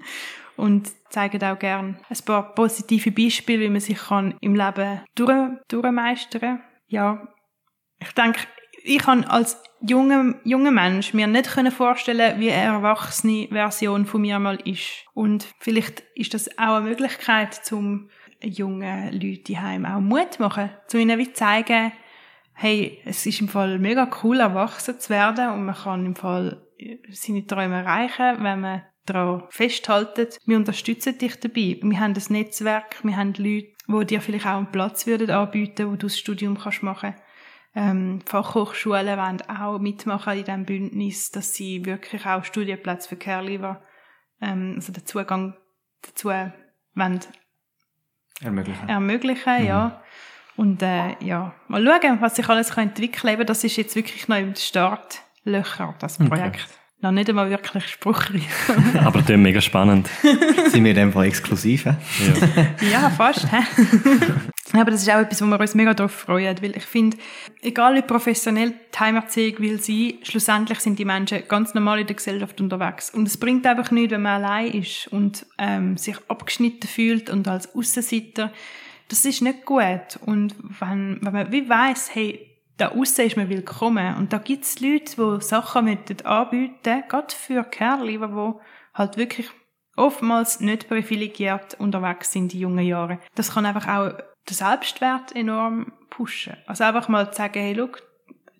[0.55, 5.49] und zeigen auch gerne ein paar positive Beispiele, wie man sich kann im Leben durch,
[5.67, 6.63] durchmeistern kann.
[6.87, 7.27] Ja,
[7.99, 8.39] ich denke,
[8.83, 14.39] ich kann als junger, junger Mensch mir nicht vorstellen wie eine erwachsene Version von mir
[14.39, 15.05] mal ist.
[15.13, 18.09] Und vielleicht ist das auch eine Möglichkeit, zum
[18.41, 21.91] jungen Leuten heim auch Mut zu machen, zu ihnen wie zeigen,
[22.53, 26.61] hey, es ist im Fall mega cool, erwachsen zu werden und man kann im Fall
[27.09, 30.37] seine Träume erreichen, wenn man daran festhaltet.
[30.45, 31.79] Wir unterstützen dich dabei.
[31.81, 35.87] Wir haben das Netzwerk, wir haben Leute, die dir vielleicht auch einen Platz würden anbieten,
[35.87, 37.24] wo du das Studium kannst machen kannst
[37.75, 43.43] ähm, Fachhochschulen wollen auch mitmachen in diesem Bündnis, dass sie wirklich auch Studienplätze für Care
[44.41, 45.55] ähm, also den Zugang
[46.01, 46.29] dazu
[46.93, 47.19] wollen
[48.41, 48.89] Ermöglichen.
[48.89, 49.65] ermöglichen, Mhm.
[49.67, 50.01] ja.
[50.57, 53.45] Und äh, ja, mal schauen, was sich alles kann entwickeln kann.
[53.45, 56.67] Das ist jetzt wirklich noch im Startlöcher, das Projekt.
[57.05, 58.73] Noch nicht einmal wirklich spruchreif.
[59.05, 60.09] Aber das ist mega spannend.
[60.71, 61.85] Sind wir in dem Fall exklusiv?
[61.85, 61.95] Ja.
[62.91, 63.45] ja, fast.
[64.73, 67.15] Aber das ist auch etwas, wo wir uns mega darauf freuen, weil ich finde,
[67.61, 72.15] egal wie professionell die Heimerziehung will sein, schlussendlich sind die Menschen ganz normal in der
[72.15, 73.11] Gesellschaft unterwegs.
[73.11, 77.47] Und es bringt einfach nichts, wenn man allein ist und ähm, sich abgeschnitten fühlt und
[77.47, 78.51] als Aussenseiter.
[79.09, 80.17] Das ist nicht gut.
[80.25, 84.15] Und wenn, wenn man wie weiss, hey, da aussen ist man willkommen.
[84.15, 88.53] Und da gibt's Leute, die Sachen möchten anbieten, gerade für Kerle, die
[88.93, 89.49] halt wirklich
[89.95, 93.19] oftmals nicht privilegiert unterwegs sind in jungen Jahren.
[93.35, 94.17] Das kann einfach auch
[94.49, 96.57] den Selbstwert enorm pushen.
[96.67, 97.89] Also einfach mal zu sagen, hey, schau,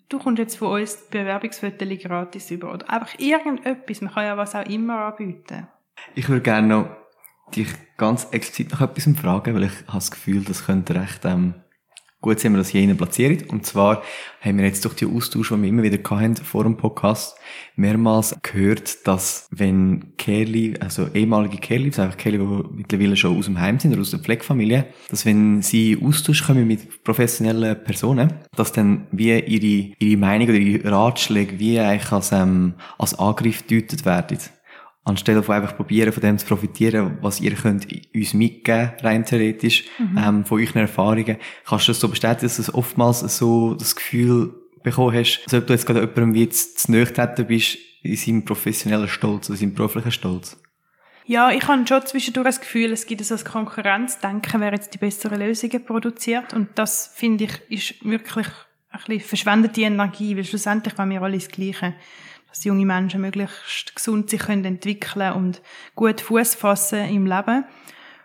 [0.08, 2.72] du kommst jetzt von uns die Bewerbungsfotos gratis über.
[2.72, 4.00] Oder einfach irgendetwas.
[4.00, 5.68] Man kann ja was auch immer anbieten.
[6.14, 6.88] Ich würde gerne noch
[7.54, 11.54] dich ganz explizit nach etwas fragen, weil ich habe das Gefühl, das könnte recht ähm,
[12.26, 13.44] gut sein, wenn wir das hier innen platzieren.
[13.48, 14.02] Und zwar
[14.40, 17.36] haben wir jetzt durch die Austausch, die wir immer wieder hatten vor dem Podcast,
[17.76, 23.46] mehrmals gehört, dass wenn Kerli, also ehemalige Kerli, also einfach Kerli, die mittlerweile schon aus
[23.46, 28.34] dem Heim sind oder aus der Pflegefamilie, dass wenn sie Austausch kommen mit professionellen Personen,
[28.54, 33.66] dass dann wie ihre, ihre Meinung oder ihre Ratschläge wie eigentlich als, ähm, als Angriff
[33.66, 34.38] gedeutet werden
[35.06, 39.84] anstelle von einfach probieren, von dem zu profitieren, was ihr könnt uns mitgeben, rein theoretisch,
[39.98, 41.36] ähm, von euren Erfahrungen.
[41.64, 45.66] Kannst du das so bestätigen, dass du oftmals so das Gefühl bekommen hast, als ob
[45.66, 49.74] du jetzt gerade jemandem wie jetzt zu getreten bist, in seinem professionellen Stolz, oder seinem
[49.74, 50.60] beruflichen Stolz?
[51.24, 54.98] Ja, ich habe schon zwischendurch das Gefühl, es gibt so ein Konkurrenzdenken, wer jetzt die
[54.98, 56.54] besseren Lösungen produziert.
[56.54, 58.46] Und das, finde ich, ist wirklich
[58.90, 61.94] ein bisschen verschwendete Energie, weil schlussendlich wollen wir alle das Gleiche.
[62.56, 65.60] Dass junge Menschen möglichst gesund sich können entwickeln und
[65.94, 67.66] gut Fuß fassen im Leben.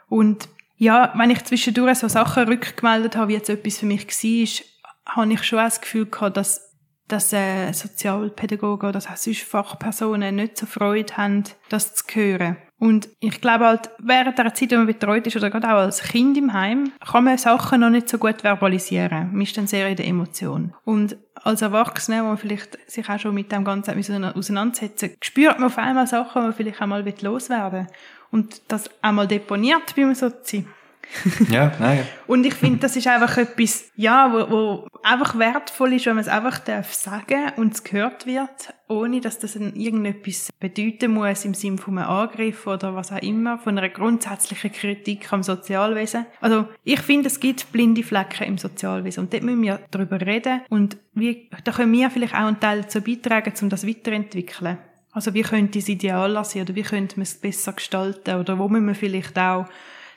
[0.08, 5.16] Und ja, wenn ich zwischendurch so Sachen rückgemeldet habe, wie jetzt etwas für mich war,
[5.16, 6.72] habe ich schon auch das Gefühl gehabt, dass
[7.10, 12.56] dass äh, Sozialpädagogen oder auch sonst Fachpersonen nicht so Freude haben, das zu hören.
[12.82, 16.02] Und ich glaube halt, während der Zeit, wenn man betreut ist oder gerade auch als
[16.02, 19.30] Kind im Heim, kann man Sachen noch nicht so gut verbalisieren.
[19.32, 20.74] Man ist dann sehr in der Emotion.
[20.84, 23.94] Und als Erwachsener, wo man vielleicht sich auch schon mit dem Ganzen
[24.36, 27.88] auseinandersetzen spürt man auf einmal Sachen, die man vielleicht einmal loswerden will.
[28.32, 30.66] Und das einmal deponiert beim Sozi.
[31.50, 32.06] Ja, nein.
[32.28, 36.24] Und ich finde, das ist einfach etwas, ja, wo, wo einfach wertvoll ist, wenn man
[36.24, 41.54] es einfach darf sagen und es gehört wird, ohne dass das irgendetwas bedeuten muss im
[41.54, 46.26] Sinne von einem Angriff oder was auch immer, von einer grundsätzlichen Kritik am Sozialwesen.
[46.40, 50.62] Also ich finde, es gibt blinde Flecken im Sozialwesen und dort müssen wir darüber reden
[50.70, 54.78] und wie, da können wir vielleicht auch einen Teil dazu beitragen, um das weiterzuentwickeln.
[55.14, 58.70] Also wie könnte es idealer sein oder wie könnte man es besser gestalten oder wo
[58.70, 59.66] müssen wir vielleicht auch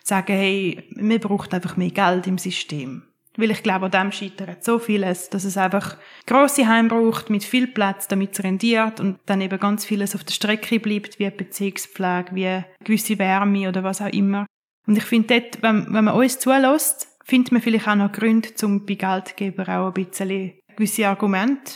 [0.04, 3.02] sagen, hey, man braucht einfach mehr Geld im System.
[3.36, 7.42] Weil ich glaube, an dem scheitert so vieles, dass es einfach grosse Heim braucht, mit
[7.42, 11.28] viel Platz, damit es rendiert und dann eben ganz vieles auf der Strecke bleibt, wie
[11.30, 14.46] Beziehungspflege, wie gewisse Wärme oder was auch immer.
[14.86, 18.50] Und ich finde dort, wenn, wenn man uns zulässt, findet man vielleicht auch noch Gründe,
[18.62, 21.72] um bei Geldgeber auch ein bisschen gewisse Argumente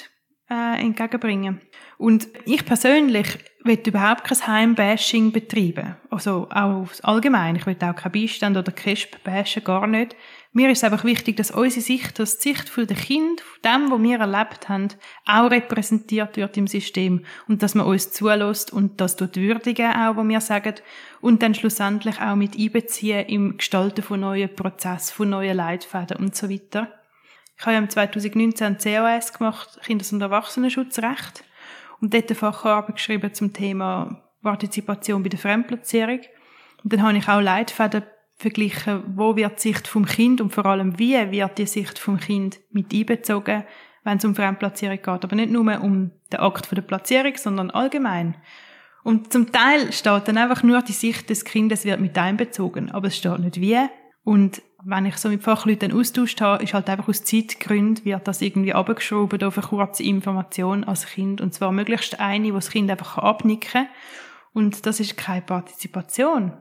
[0.50, 1.60] äh, entgegenbringen.
[1.96, 3.38] Und ich persönlich
[3.68, 5.96] will überhaupt kein Heimbashing betreiben.
[6.10, 7.54] Also auch allgemein.
[7.54, 10.16] Ich will auch kein Beistand oder Crisp bashen, gar nicht.
[10.52, 13.62] Mir ist es einfach wichtig, dass unsere Sicht, dass die Sicht von den Kind, von
[13.62, 14.88] dem, was wir erlebt haben,
[15.26, 17.24] auch repräsentiert wird im System.
[17.46, 20.74] Und dass man uns zulässt und das tut würdigen auch, was wir sagen.
[21.20, 26.34] Und dann schlussendlich auch mit einbeziehen im Gestalten von neuen Prozessen, von neuen Leitfäden und
[26.34, 26.88] so weiter.
[27.58, 31.44] Ich habe ja im 2019 ein COS gemacht, Kinders- und Erwachsenenschutzrecht.
[32.00, 36.20] Und dort eine Facharbeit geschrieben zum Thema Partizipation bei der Fremdplatzierung.
[36.84, 38.04] Und dann habe ich auch Leitfäden
[38.36, 42.18] verglichen, wo wird die Sicht vom Kind und vor allem wie wird die Sicht vom
[42.18, 43.64] Kind mit einbezogen,
[44.04, 45.08] wenn es um Fremdplatzierung geht.
[45.08, 48.36] Aber nicht nur um den Akt der Platzierung, sondern allgemein.
[49.02, 53.08] Und zum Teil steht dann einfach nur die Sicht des Kindes wird mit einbezogen, aber
[53.08, 53.78] es steht nicht wie.
[54.22, 58.40] Und wenn ich so mit Fachleuten austauscht habe, ist halt einfach aus Zeitgründen wird das
[58.40, 61.40] irgendwie abgeschraubt auf eine kurze Information als Kind.
[61.40, 63.88] Und zwar möglichst eine, wo das Kind einfach abnicken kann.
[64.52, 66.52] Und das ist keine Partizipation.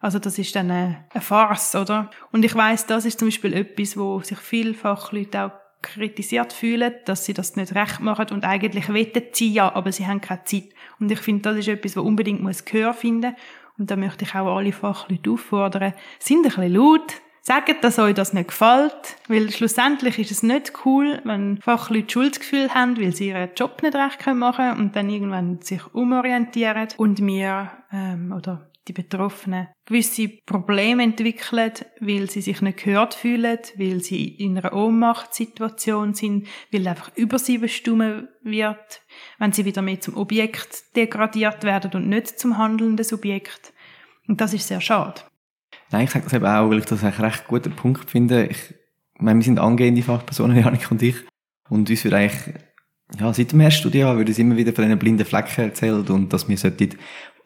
[0.00, 2.10] Also das ist dann eine, Farce, oder?
[2.32, 6.94] Und ich weiß, das ist zum Beispiel etwas, wo sich viele Fachleute auch kritisiert fühlen,
[7.06, 10.44] dass sie das nicht recht machen und eigentlich wettet sie ja, aber sie haben keine
[10.44, 10.70] Zeit.
[10.98, 13.36] Und ich finde, das ist etwas, was unbedingt muss Gehör finden.
[13.78, 17.14] Und da möchte ich auch alle Fachleute auffordern, sind ein bisschen laut,
[17.48, 22.72] sagt, dass euch das nicht gefällt, weil schlussendlich ist es nicht cool, wenn Fachleute Schuldgefühl
[22.74, 27.24] haben, weil sie ihren Job nicht recht machen können und dann irgendwann sich umorientieren und
[27.24, 34.00] wir, ähm, oder die Betroffenen gewisse Probleme entwickeln, weil sie sich nicht gehört fühlen, weil
[34.00, 39.02] sie in einer Ohnmachtssituation sind, weil einfach über sie bestimmt wird,
[39.38, 43.72] wenn sie wieder mehr zum Objekt degradiert werden und nicht zum handelnden Subjekt.
[44.26, 45.22] Und das ist sehr schade.
[45.90, 48.46] Nein, ich sage das eben auch, weil ich das eigentlich recht guten Punkt finde.
[48.46, 48.74] Ich
[49.18, 51.16] meine, wir sind angehende Fachpersonen, Janik und ich.
[51.68, 52.54] Und uns wird eigentlich,
[53.18, 56.32] ja, seit dem ersten Studium wird es immer wieder von diesen blinden Flecken erzählt und
[56.32, 56.90] dass wir sollten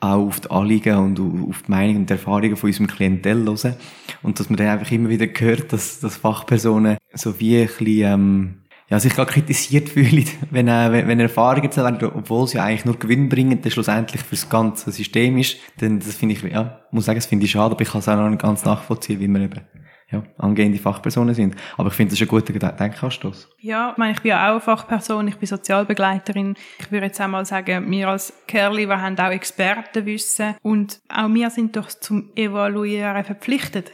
[0.00, 3.76] auch auf die Anliegen und auf die Meinungen und Erfahrungen von unserem Klientel hören.
[4.22, 8.12] Und dass man dann einfach immer wieder hört, dass, dass Fachpersonen so wie ein bisschen,
[8.12, 8.54] ähm,
[8.92, 12.84] ja, sich gar kritisiert fühlen, wenn, äh, wenn, wenn Erfahrungen erzählt werden, obwohl sie eigentlich
[12.84, 17.06] nur Gewinn bringen, dann schlussendlich fürs ganze System ist, dann, das finde ich, ja, muss
[17.06, 19.28] sagen, das finde ich schade, aber ich kann es auch noch nicht ganz nachvollziehen, wie
[19.28, 19.62] man eben
[20.10, 21.56] ja, angehende Fachpersonen sind.
[21.78, 23.48] Aber ich finde, das ist ein guter Denkanstoß.
[23.60, 26.54] Ja, ich meine, ich bin ja auch eine Fachperson, ich bin Sozialbegleiterin.
[26.78, 31.48] Ich würde jetzt einmal sagen, wir als Kerli, wir haben auch Expertenwissen und auch wir
[31.48, 33.92] sind doch zum Evaluieren verpflichtet.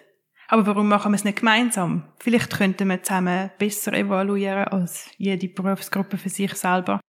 [0.51, 2.05] Aber warum machen wir es nicht gemeinsam?
[2.19, 7.01] Vielleicht könnten wir zusammen besser evaluieren als jede Berufsgruppe für sich selber.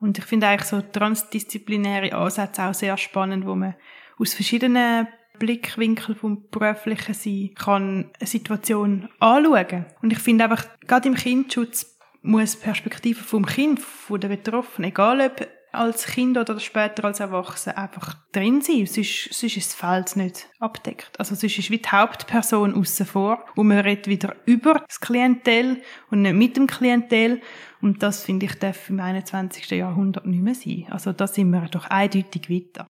[0.00, 3.76] Und ich finde eigentlich so transdisziplinäre Ansätze auch sehr spannend, wo man
[4.18, 5.06] aus verschiedenen
[5.38, 9.86] Blickwinkel vom beruflichen Sein kann eine Situation anschauen.
[10.02, 15.20] Und ich finde einfach, gerade im Kindschutz muss Perspektive vom Kind, von der Betroffenen, egal
[15.20, 18.86] ob als Kind oder später als Erwachsener, einfach drin sein.
[18.86, 21.18] Sonst, sonst ist das Feld nicht abdeckt.
[21.18, 25.82] Also sonst ist wie die Hauptperson außen vor und man redet wieder über das Klientel
[26.10, 27.40] und nicht mit dem Klientel.
[27.80, 29.70] Und das, finde ich, darf im 21.
[29.70, 30.86] Jahrhundert nicht mehr sein.
[30.90, 32.86] Also da sind wir doch eindeutig weiter.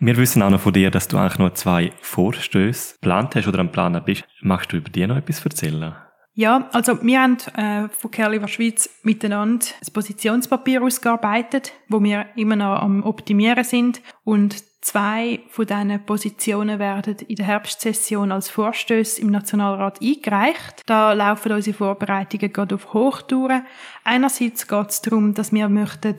[0.00, 3.60] Wir wissen auch noch von dir, dass du eigentlich nur zwei Vorstöße geplant hast oder
[3.60, 4.24] am Planen bist.
[4.40, 5.94] Magst du über die noch etwas erzählen?
[6.34, 12.56] Ja, also wir haben äh, von Kerliver Schweiz miteinander das Positionspapier ausgearbeitet, wo wir immer
[12.56, 19.20] noch am Optimieren sind und zwei von diesen Positionen werden in der Herbstsession als Vorstöße
[19.20, 20.82] im Nationalrat eingereicht.
[20.86, 23.66] Da laufen unsere Vorbereitungen gerade auf Hochtouren.
[24.02, 26.16] Einerseits geht es darum, dass wir möchten,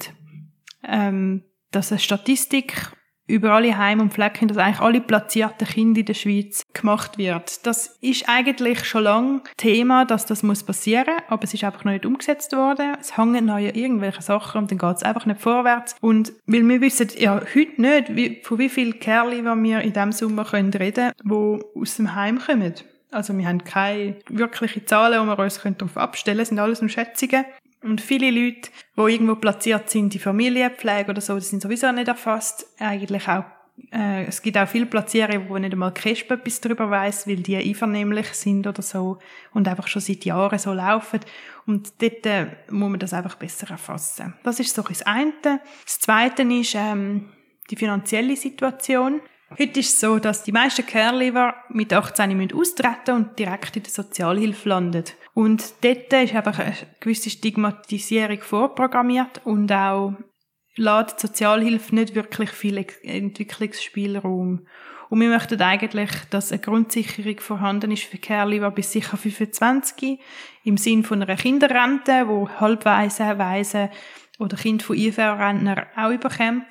[0.84, 2.92] ähm, dass eine Statistik
[3.28, 7.66] über alle Heim- und Flecken, dass eigentlich alle platzierten Kinder in der Schweiz gemacht wird.
[7.66, 11.94] Das ist eigentlich schon lange Thema, dass das muss passieren, aber es ist einfach noch
[11.94, 12.96] nicht umgesetzt worden.
[13.00, 15.96] Es hängen noch irgendwelche Sachen und dann geht es einfach nicht vorwärts.
[16.02, 20.12] Und weil wir wissen ja heute nicht, wie, von wie vielen Kerlen wir in diesem
[20.12, 22.74] Sommer reden können, die aus dem Heim kommen.
[23.14, 26.90] Also wir haben keine wirklichen Zahlen, die wir uns darauf abstellen können, sind alles nur
[26.90, 27.46] Schätzungen.
[27.84, 32.08] Und viele Leute, die irgendwo platziert sind, die Familienpflege oder so, die sind sowieso nicht
[32.08, 32.66] erfasst.
[32.80, 33.44] Eigentlich auch,
[33.92, 37.58] äh, es gibt auch viele Platzierungen, wo nicht einmal KESP etwas darüber weiss, weil die
[37.58, 39.20] einvernehmlich sind oder so
[39.54, 41.20] und einfach schon seit Jahren so laufen.
[41.66, 44.34] Und dort äh, muss man das einfach besser erfassen.
[44.44, 45.34] Das ist so das eine.
[45.84, 47.30] Das zweite ist ähm,
[47.70, 49.22] die finanzielle Situation.
[49.60, 53.92] Heute ist es so, dass die meisten Care-Lever mit 18 austreten und direkt in der
[53.92, 55.04] Sozialhilfe landen.
[55.34, 60.14] Und dort ist einfach eine gewisse Stigmatisierung vorprogrammiert und auch
[60.76, 64.68] lädt die Sozialhilfe nicht wirklich viel Entwicklungsspielraum.
[65.10, 70.20] Und wir möchten eigentlich, dass eine Grundsicherung vorhanden ist für Care-Lever bis sicher 25
[70.64, 73.92] im Sinn von einer Kinderrente, wo Halbweise, Weise
[74.40, 76.66] oder Kind von IV-Rentner auch überkämen.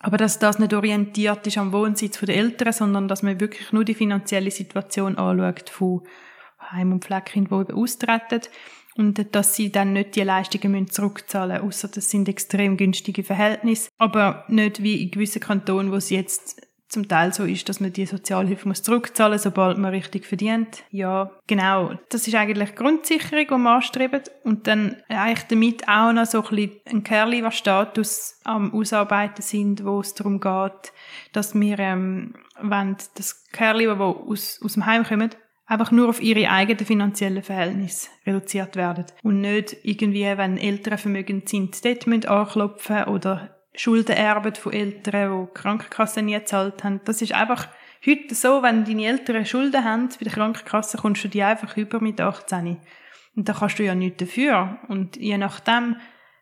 [0.00, 3.84] Aber dass das nicht orientiert ist am Wohnsitz der Eltern, sondern dass man wirklich nur
[3.84, 6.02] die finanzielle Situation anschaut von
[6.72, 8.40] Heim- und Pflegekindern, die austreten.
[8.94, 13.88] Und dass sie dann nicht die Leistungen zurückzahlen müssen, außer das sind extrem günstige Verhältnisse.
[13.98, 16.60] Aber nicht wie in gewissen Kantonen, wo es jetzt
[16.92, 20.84] zum Teil so ist, dass man die Sozialhilfe muss zurückzahlen muss, sobald man richtig verdient.
[20.90, 21.94] Ja, genau.
[22.10, 24.30] Das ist eigentlich Grundsicherung, die man anstrebt.
[24.44, 30.00] Und dann eigentlich damit auch noch so ein bisschen ein Kerli-Status am Ausarbeiten sind, wo
[30.00, 30.92] es darum geht,
[31.32, 35.30] dass wir, ähm, wenn das Kerli, die aus, aus dem Heim kommen,
[35.66, 39.06] einfach nur auf ihre eigenen finanziellen Verhältnisse reduziert werden.
[39.22, 45.46] Und nicht irgendwie, wenn Eltern vermögend sind, dort müssen anklopfen oder Schulden erben von Eltern,
[45.46, 47.00] die Krankenkassen nie gezahlt haben.
[47.04, 47.68] Das ist einfach
[48.06, 52.00] heute so, wenn deine Eltern Schulden haben bei der Krankenkasse, kommst du die einfach über
[52.00, 52.78] mit 18.
[53.34, 54.78] Und da kannst du ja nichts dafür.
[54.88, 55.96] Und je nachdem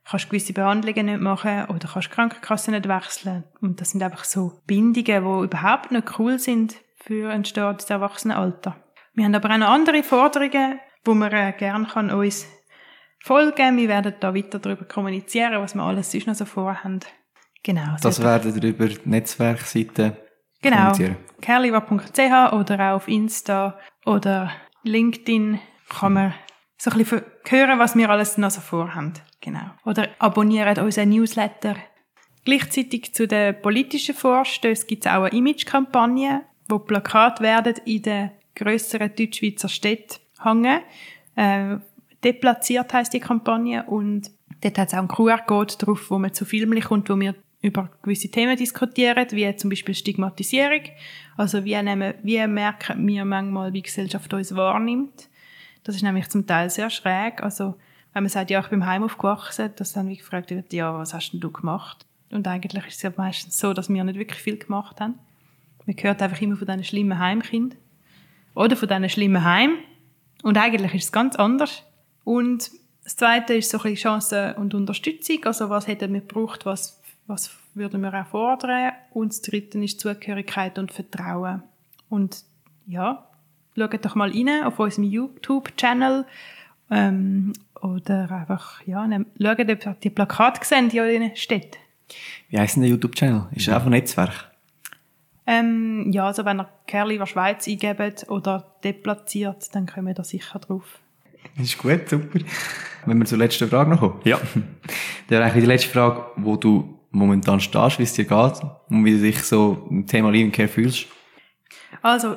[0.09, 3.45] kannst du gewisse Behandlungen nicht machen oder kannst die Krankenkasse nicht wechseln.
[3.61, 8.77] Und das sind einfach so Bindungen, die überhaupt nicht cool sind für ein starkes Erwachsenenalter.
[9.15, 12.47] Wir haben aber auch noch andere Forderungen, wo man äh, gerne kann uns
[13.23, 13.77] folgen.
[13.77, 17.01] Wir werden da weiter darüber kommunizieren, was wir alles sonst noch so vorhaben.
[17.63, 17.97] Genau.
[18.01, 20.17] Das werden wir über die Netzwerkseite
[20.63, 20.93] Genau.
[21.41, 24.53] Kerliwa.ch oder auch auf Insta oder
[24.83, 25.59] LinkedIn
[25.89, 26.35] kann man
[26.77, 29.15] so ein bisschen hören, was wir alles noch so vorhaben.
[29.41, 29.71] Genau.
[29.85, 31.77] Oder abonniert unseren Newsletter.
[32.45, 38.31] Gleichzeitig zu den politischen Vorstößen gibt es auch eine Imagekampagne, wo Plakate werden in den
[38.55, 40.81] grösseren Deutschschweizer Städten hängen.
[41.37, 41.77] Äh,
[42.25, 44.31] deplatziert heißt die Kampagne und
[44.61, 47.91] dort hat es auch einen QR-Code drauf, wo man zu Filmen kommt, wo wir über
[48.03, 50.83] gewisse Themen diskutieren, wie zum Beispiel Stigmatisierung.
[51.37, 55.29] Also wie, nehmen, wie merken wir manchmal, wie die Gesellschaft uns wahrnimmt.
[55.85, 57.43] Das ist nämlich zum Teil sehr schräg.
[57.43, 57.75] Also
[58.13, 60.97] wenn man sagt, ja, ich bin im Heim aufgewachsen, dass dann wie gefragt wird, ja,
[60.99, 62.07] was hast denn du gemacht?
[62.31, 65.19] Und eigentlich ist es ja meistens so, dass wir nicht wirklich viel gemacht haben.
[65.87, 67.79] Man hört einfach immer von diesen schlimmen Heimkindern.
[68.61, 69.79] Oder von diesen schlimmen Heim.
[70.43, 71.83] Und eigentlich ist es ganz anders.
[72.25, 72.71] Und
[73.03, 75.39] das Zweite ist so ein bisschen Chance und Unterstützung.
[75.47, 78.93] Also was hätten wir gebraucht, was, was würden wir erfordern?
[79.15, 81.63] Und das Dritte ist Zugehörigkeit und Vertrauen.
[82.11, 82.45] Und
[82.87, 83.27] ja,
[83.79, 86.27] schaut doch mal rein auf unserem YouTube-Channel
[86.91, 91.79] ähm, oder einfach, ja, ne, schaut, ob ihr die Plakate sehen, die in steht.
[92.51, 93.47] Wie heisst denn der YouTube-Channel?
[93.53, 94.50] Ist es einfach ein Netzwerk?
[95.51, 100.23] Ähm, ja, also wenn ihr Kerli der Schweiz eingebt oder deplatziert, dann kommen wir da
[100.23, 101.01] sicher drauf.
[101.57, 102.39] Das ist gut, super.
[103.05, 104.21] Wenn wir zur letzten Frage noch kommen.
[104.23, 104.41] Ja.
[105.29, 109.11] Dann eigentlich die letzte Frage, wo du momentan stehst, wie es dir geht und wie
[109.11, 111.07] du dich so im Thema Living Care fühlst.
[112.01, 112.37] Also,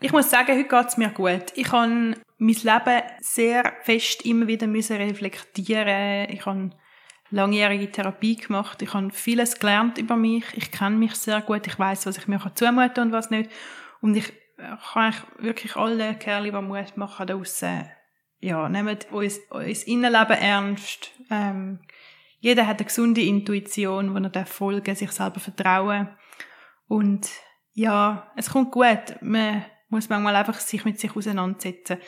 [0.00, 1.52] ich muss sagen, heute geht es mir gut.
[1.54, 6.30] Ich habe mein Leben sehr fest immer wieder müssen reflektieren.
[6.30, 6.70] Ich habe
[7.32, 8.82] langjährige Therapie gemacht.
[8.82, 10.44] Ich habe vieles gelernt über mich.
[10.54, 11.66] Ich kenne mich sehr gut.
[11.66, 13.50] Ich weiß, was ich mir zumuten kann und was nicht.
[14.00, 14.32] Und ich
[14.92, 17.90] kann wirklich alle Kerle, die Mut machen, da draussen,
[18.40, 21.10] ja, nehmt uns, uns Innenleben ernst.
[21.30, 21.80] Ähm,
[22.40, 26.08] jeder hat eine gesunde Intuition, wo er folgen, sich selber vertrauen.
[26.88, 27.28] Und
[27.72, 29.16] ja, es kommt gut.
[29.20, 31.98] Man muss manchmal einfach sich mit sich auseinandersetzen.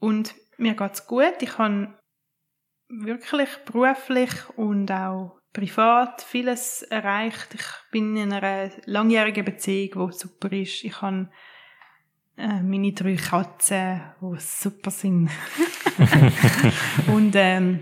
[0.00, 1.34] Und mir geht's gut.
[1.40, 1.94] Ich habe
[3.00, 7.54] wirklich beruflich und auch privat vieles erreicht.
[7.54, 10.84] Ich bin in einer langjährigen Beziehung, die super ist.
[10.84, 11.28] Ich habe
[12.36, 15.30] äh, meine drei Katzen, die super sind.
[17.06, 17.80] und ähm,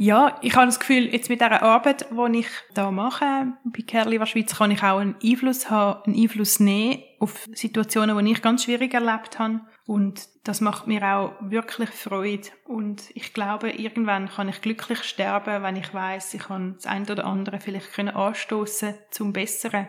[0.00, 4.24] ja, ich habe das Gefühl, jetzt mit dieser Arbeit, die ich da mache, bei Kerli
[4.26, 8.64] Schweiz, kann ich auch einen Einfluss haben, einen Einfluss nehmen auf Situationen, die ich ganz
[8.64, 9.60] schwierig erlebt habe.
[9.88, 12.48] Und das macht mir auch wirklich Freude.
[12.66, 17.10] Und ich glaube, irgendwann kann ich glücklich sterben, wenn ich weiß, ich kann das eine
[17.10, 19.88] oder andere vielleicht können anstoßen zum Besseren.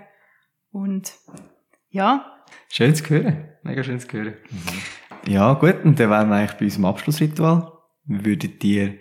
[0.71, 1.11] Und
[1.89, 2.45] ja.
[2.71, 3.49] Schön zu hören.
[3.63, 4.35] Mega schön zu hören.
[4.49, 5.31] Mhm.
[5.33, 5.83] Ja, gut.
[5.83, 7.69] Und dann wären wir eigentlich bei unserem Abschlussritual.
[8.05, 8.97] Wir würden dir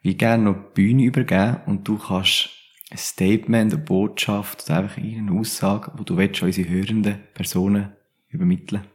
[0.00, 2.48] wie gerne noch die Bühne übergeben und du kannst
[2.90, 7.92] ein Statement, eine Botschaft oder einfach eine Aussage, die du willst, unsere hörenden Personen
[8.30, 8.86] übermitteln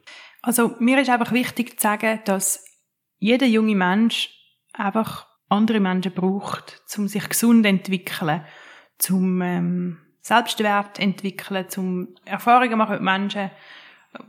[0.44, 2.64] Also mir ist einfach wichtig zu sagen, dass
[3.18, 4.30] jeder junge Mensch
[4.74, 8.46] einfach andere Menschen braucht, um sich gesund zu entwickeln,
[8.98, 13.52] zum ähm, Selbstwert entwickeln, zum Erfahrungen machen mit Menschen,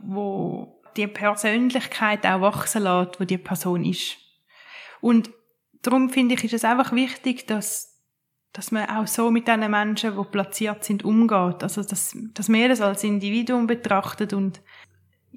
[0.01, 4.15] wo die Persönlichkeit auch wachsen lässt, wo die Person ist.
[5.01, 5.29] Und
[5.81, 8.01] darum finde ich, ist es einfach wichtig, dass,
[8.53, 11.61] dass man auch so mit diesen Menschen, die platziert sind, umgeht.
[11.61, 14.61] Also, dass, dass man das als Individuum betrachtet und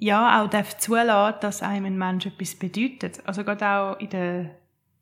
[0.00, 3.20] ja, auch darf zulassen, dass einem ein Mensch etwas bedeutet.
[3.26, 4.50] Also gerade auch in der,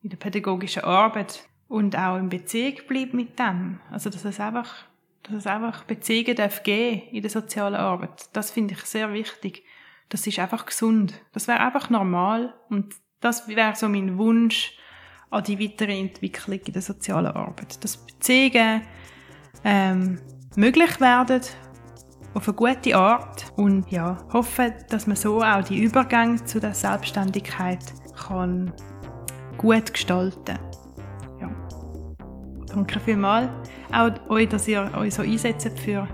[0.02, 3.80] in der pädagogischen Arbeit und auch in Beziehung bleibt mit dem.
[3.90, 4.72] Also, dass es einfach,
[5.22, 8.28] dass es einfach Beziehungen darf geben in der sozialen Arbeit.
[8.32, 9.64] Das finde ich sehr wichtig.
[10.08, 11.20] Das ist einfach gesund.
[11.32, 14.78] Das wäre einfach normal und das wäre so mein Wunsch,
[15.28, 17.82] an die weitere Entwicklung in der sozialen Arbeit.
[17.82, 18.82] Dass Beziehungen
[19.64, 20.20] ähm,
[20.54, 21.42] möglich werden
[22.36, 26.74] auf eine gute Art und ja, hoffe, dass man so auch die Übergänge zu der
[26.74, 27.78] Selbstständigkeit
[28.28, 28.72] kann
[29.56, 30.58] gut gestalten.
[31.40, 31.50] Ja.
[32.66, 33.48] Danke vielmals
[33.90, 36.06] auch euch, dass ihr euch so einsetzt für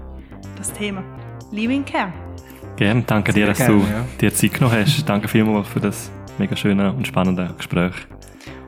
[0.57, 1.03] das Thema
[1.51, 2.13] Living Care.
[2.77, 4.05] Gerne, danke dir, dass gerne, du ja.
[4.21, 5.05] dir Zeit genommen hast.
[5.09, 7.95] Danke vielmals für das mega schöne und spannende Gespräch.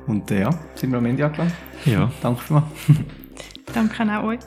[0.08, 1.54] Und äh, ja, sind wir am Ende angelangt.
[1.84, 2.10] Ja.
[2.20, 2.66] Danke vielmals.
[3.72, 4.40] Danke auch euch.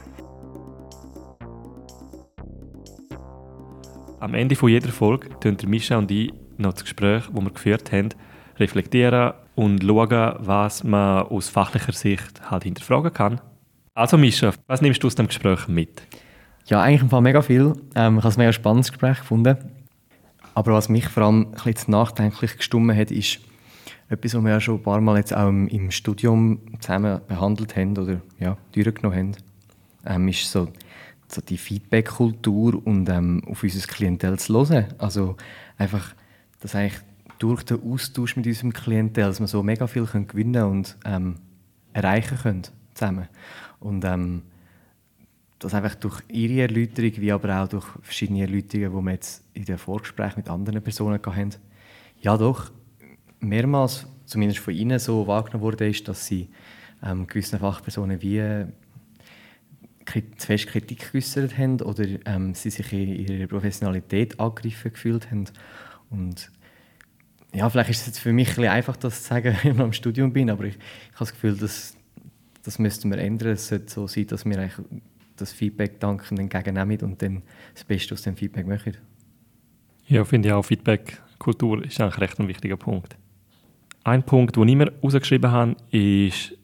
[4.19, 7.91] Am Ende von jeder Folge tun Mischa und ich noch das Gespräch, das wir geführt
[7.91, 8.09] haben,
[8.57, 13.41] reflektieren und schauen, was man aus fachlicher Sicht halt hinterfragen kann.
[13.93, 16.01] Also Mischa, was nimmst du aus dem Gespräch mit?
[16.65, 17.73] Ja, eigentlich im Fall mega viel.
[17.93, 19.55] Ähm, ich habe es ein mega spannendes Gespräch gefunden.
[20.55, 23.39] Aber was mich vor allem ein bisschen nachdenklich gestimmt hat, ist
[24.09, 27.95] etwas, was wir ja schon ein paar Mal jetzt auch im, Studium zusammen behandelt haben
[27.95, 29.31] oder ja, durchgenommen haben,
[30.07, 30.69] ähm, ist so,
[31.27, 34.85] so die Feedback-Kultur und ähm, auf unser Klientel zu hören.
[34.97, 35.35] Also
[35.77, 36.15] einfach,
[36.61, 37.01] dass eigentlich
[37.39, 41.35] durch den Austausch mit unserem Klientel, dass wir so mega viel können gewinnen und ähm,
[41.93, 42.63] erreichen können
[42.93, 43.27] zusammen.
[43.79, 44.43] Und ähm,
[45.59, 49.65] dass einfach durch ihre Erläuterung, wie aber auch durch verschiedene Erläuterungen, die wir jetzt in
[49.65, 51.55] den Vorgesprächen mit anderen Personen hatten,
[52.21, 52.71] ja doch
[53.39, 56.49] mehrmals, zumindest von ihnen, so wahrgenommen wurde, ist, dass sie
[57.03, 58.65] ähm, gewissen Fachpersonen wie
[60.07, 65.45] zu fest Kritik geäußert haben oder ähm, sie sich in ihrer Professionalität angegriffen gefühlt haben.
[66.09, 66.51] Und
[67.53, 69.93] ja, vielleicht ist es jetzt für mich ein einfach, das zu sagen, wenn ich im
[69.93, 71.97] Studium bin, aber ich, ich habe das Gefühl, dass
[72.63, 73.53] das müssten wir ändern.
[73.53, 74.69] Es sollte so sein, dass wir
[75.37, 77.41] das Feedback dankend entgegennehmen und dann
[77.73, 78.97] das Beste aus dem Feedback machen.
[80.07, 83.15] Ja, finde ich auch, Feedback-Kultur ist eigentlich recht ein wichtiger Punkt.
[84.03, 86.57] Ein Punkt, den ich mir rausgeschrieben habe, ist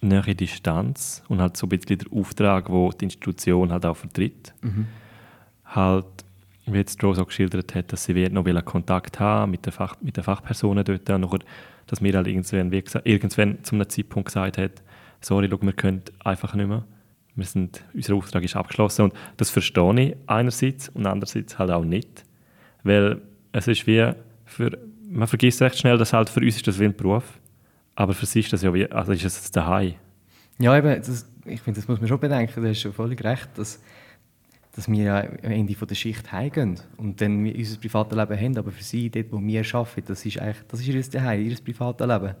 [0.00, 4.54] nähere Distanz und halt so ein bisschen der Auftrag, den die Institution halt auch vertritt.
[4.62, 4.86] Mhm.
[5.64, 6.06] Halt,
[6.66, 10.16] wie jetzt Rose auch geschildert hat, dass sie noch Kontakt haben mit den, Fach, mit
[10.16, 11.40] den Fachpersonen dort und nachher,
[11.86, 14.82] dass mir halt irgendwann, wie gesagt, irgendwann zu einem Zeitpunkt gesagt hat,
[15.20, 16.84] sorry, schau, wir können einfach nicht mehr.
[17.34, 21.84] Wir sind, unser Auftrag ist abgeschlossen und das verstehe ich einerseits und andererseits halt auch
[21.84, 22.24] nicht,
[22.82, 23.20] weil
[23.52, 24.12] es ist wie,
[24.44, 24.78] für,
[25.08, 27.39] man vergisst recht schnell, dass halt für uns ist das wie ein Beruf,
[27.94, 29.94] aber für sie ist das ja wie, also ist es daheim.
[30.58, 33.48] Ja, eben, das, ich finde, das muss man schon bedenken, du hast schon völlig recht,
[33.56, 33.82] dass,
[34.72, 38.58] dass wir ja am Ende von der Schicht heimgehen und dann unser privates Leben haben,
[38.58, 41.56] aber für sie, dort, wo wir arbeiten, das ist eigentlich, das ist ihr Daheim, ihr
[41.56, 42.34] privates Leben.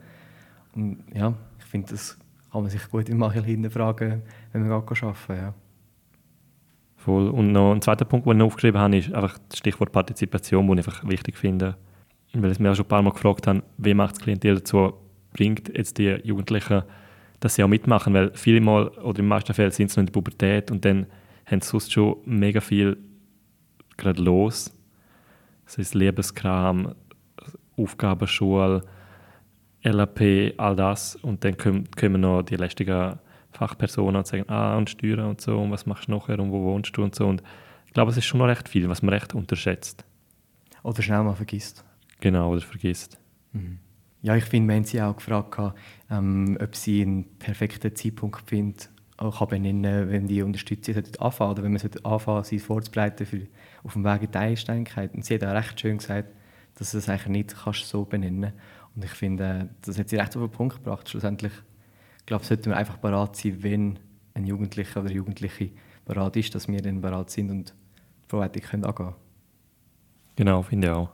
[0.74, 2.18] Und ja, ich finde, das
[2.52, 4.22] kann man sich gut im Nachhinein hinterfragen,
[4.52, 5.14] wenn wir arbeiten.
[5.28, 5.54] Ja.
[6.96, 7.28] Voll.
[7.28, 10.78] Und noch ein zweiter Punkt, den ich aufgeschrieben habe, ist einfach das Stichwort Partizipation, das
[10.78, 11.76] ich einfach wichtig finde.
[12.34, 14.92] Weil ich mir auch schon ein paar Mal gefragt habe, wie macht das Klientel dazu,
[15.32, 16.82] bringt jetzt die Jugendlichen,
[17.40, 20.02] dass sie auch mitmachen, weil viele Mal oder in den meisten Fällen sind sie noch
[20.02, 21.06] in der Pubertät und dann
[21.46, 22.98] haben sie sonst schon mega viel
[23.96, 24.72] gerade los.
[25.64, 26.94] Das ist Lebenskram,
[27.76, 28.82] Aufgabenschule,
[29.82, 31.16] LAP, all das.
[31.16, 33.18] Und dann kommen noch die lästigen
[33.52, 36.62] Fachpersonen und sagen, ah, und Steuern und so, und was machst du nachher und wo
[36.62, 37.26] wohnst du und so.
[37.26, 37.42] Und
[37.86, 40.04] ich glaube, es ist schon noch recht viel, was man recht unterschätzt.
[40.82, 41.84] Oder schnell mal vergisst.
[42.20, 43.18] Genau, oder vergisst.
[43.52, 43.78] Mhm.
[44.22, 45.58] Ja, ich finde, wir haben sie auch gefragt,
[46.10, 51.72] ähm, ob sie einen perfekten Zeitpunkt findet, auch benennen, wenn die Unterstützung anfangen oder wenn
[51.72, 53.46] man anfangen sie vorzubereiten für,
[53.84, 55.14] auf dem Weg in die Einständigkeit.
[55.14, 56.34] Und sie hat auch recht schön gesagt,
[56.76, 58.52] dass du das eigentlich nicht kannst so benennen.
[58.94, 61.08] Und ich finde, das hat sie recht auf den Punkt gebracht.
[61.08, 61.52] Schlussendlich,
[62.18, 63.98] ich glaube, sollten wir einfach bereit sein, wenn
[64.34, 65.70] ein Jugendlicher oder Jugendliche
[66.04, 67.74] bereit ist, dass wir dann bereit sind und
[68.24, 69.14] die Vorbereitung können angehen
[70.36, 71.10] Genau, finde ich auch.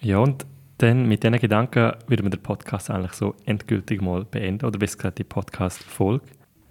[0.00, 0.46] Ja, und
[0.82, 4.96] dann mit diesen Gedanken würden wir den Podcast eigentlich so endgültig mal beenden, oder besser
[4.96, 6.24] gesagt die Podcast-Folge.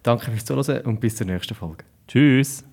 [0.03, 1.83] Danke fürs Zuhören und bis zur nächsten Folge.
[2.07, 2.63] Tschüss!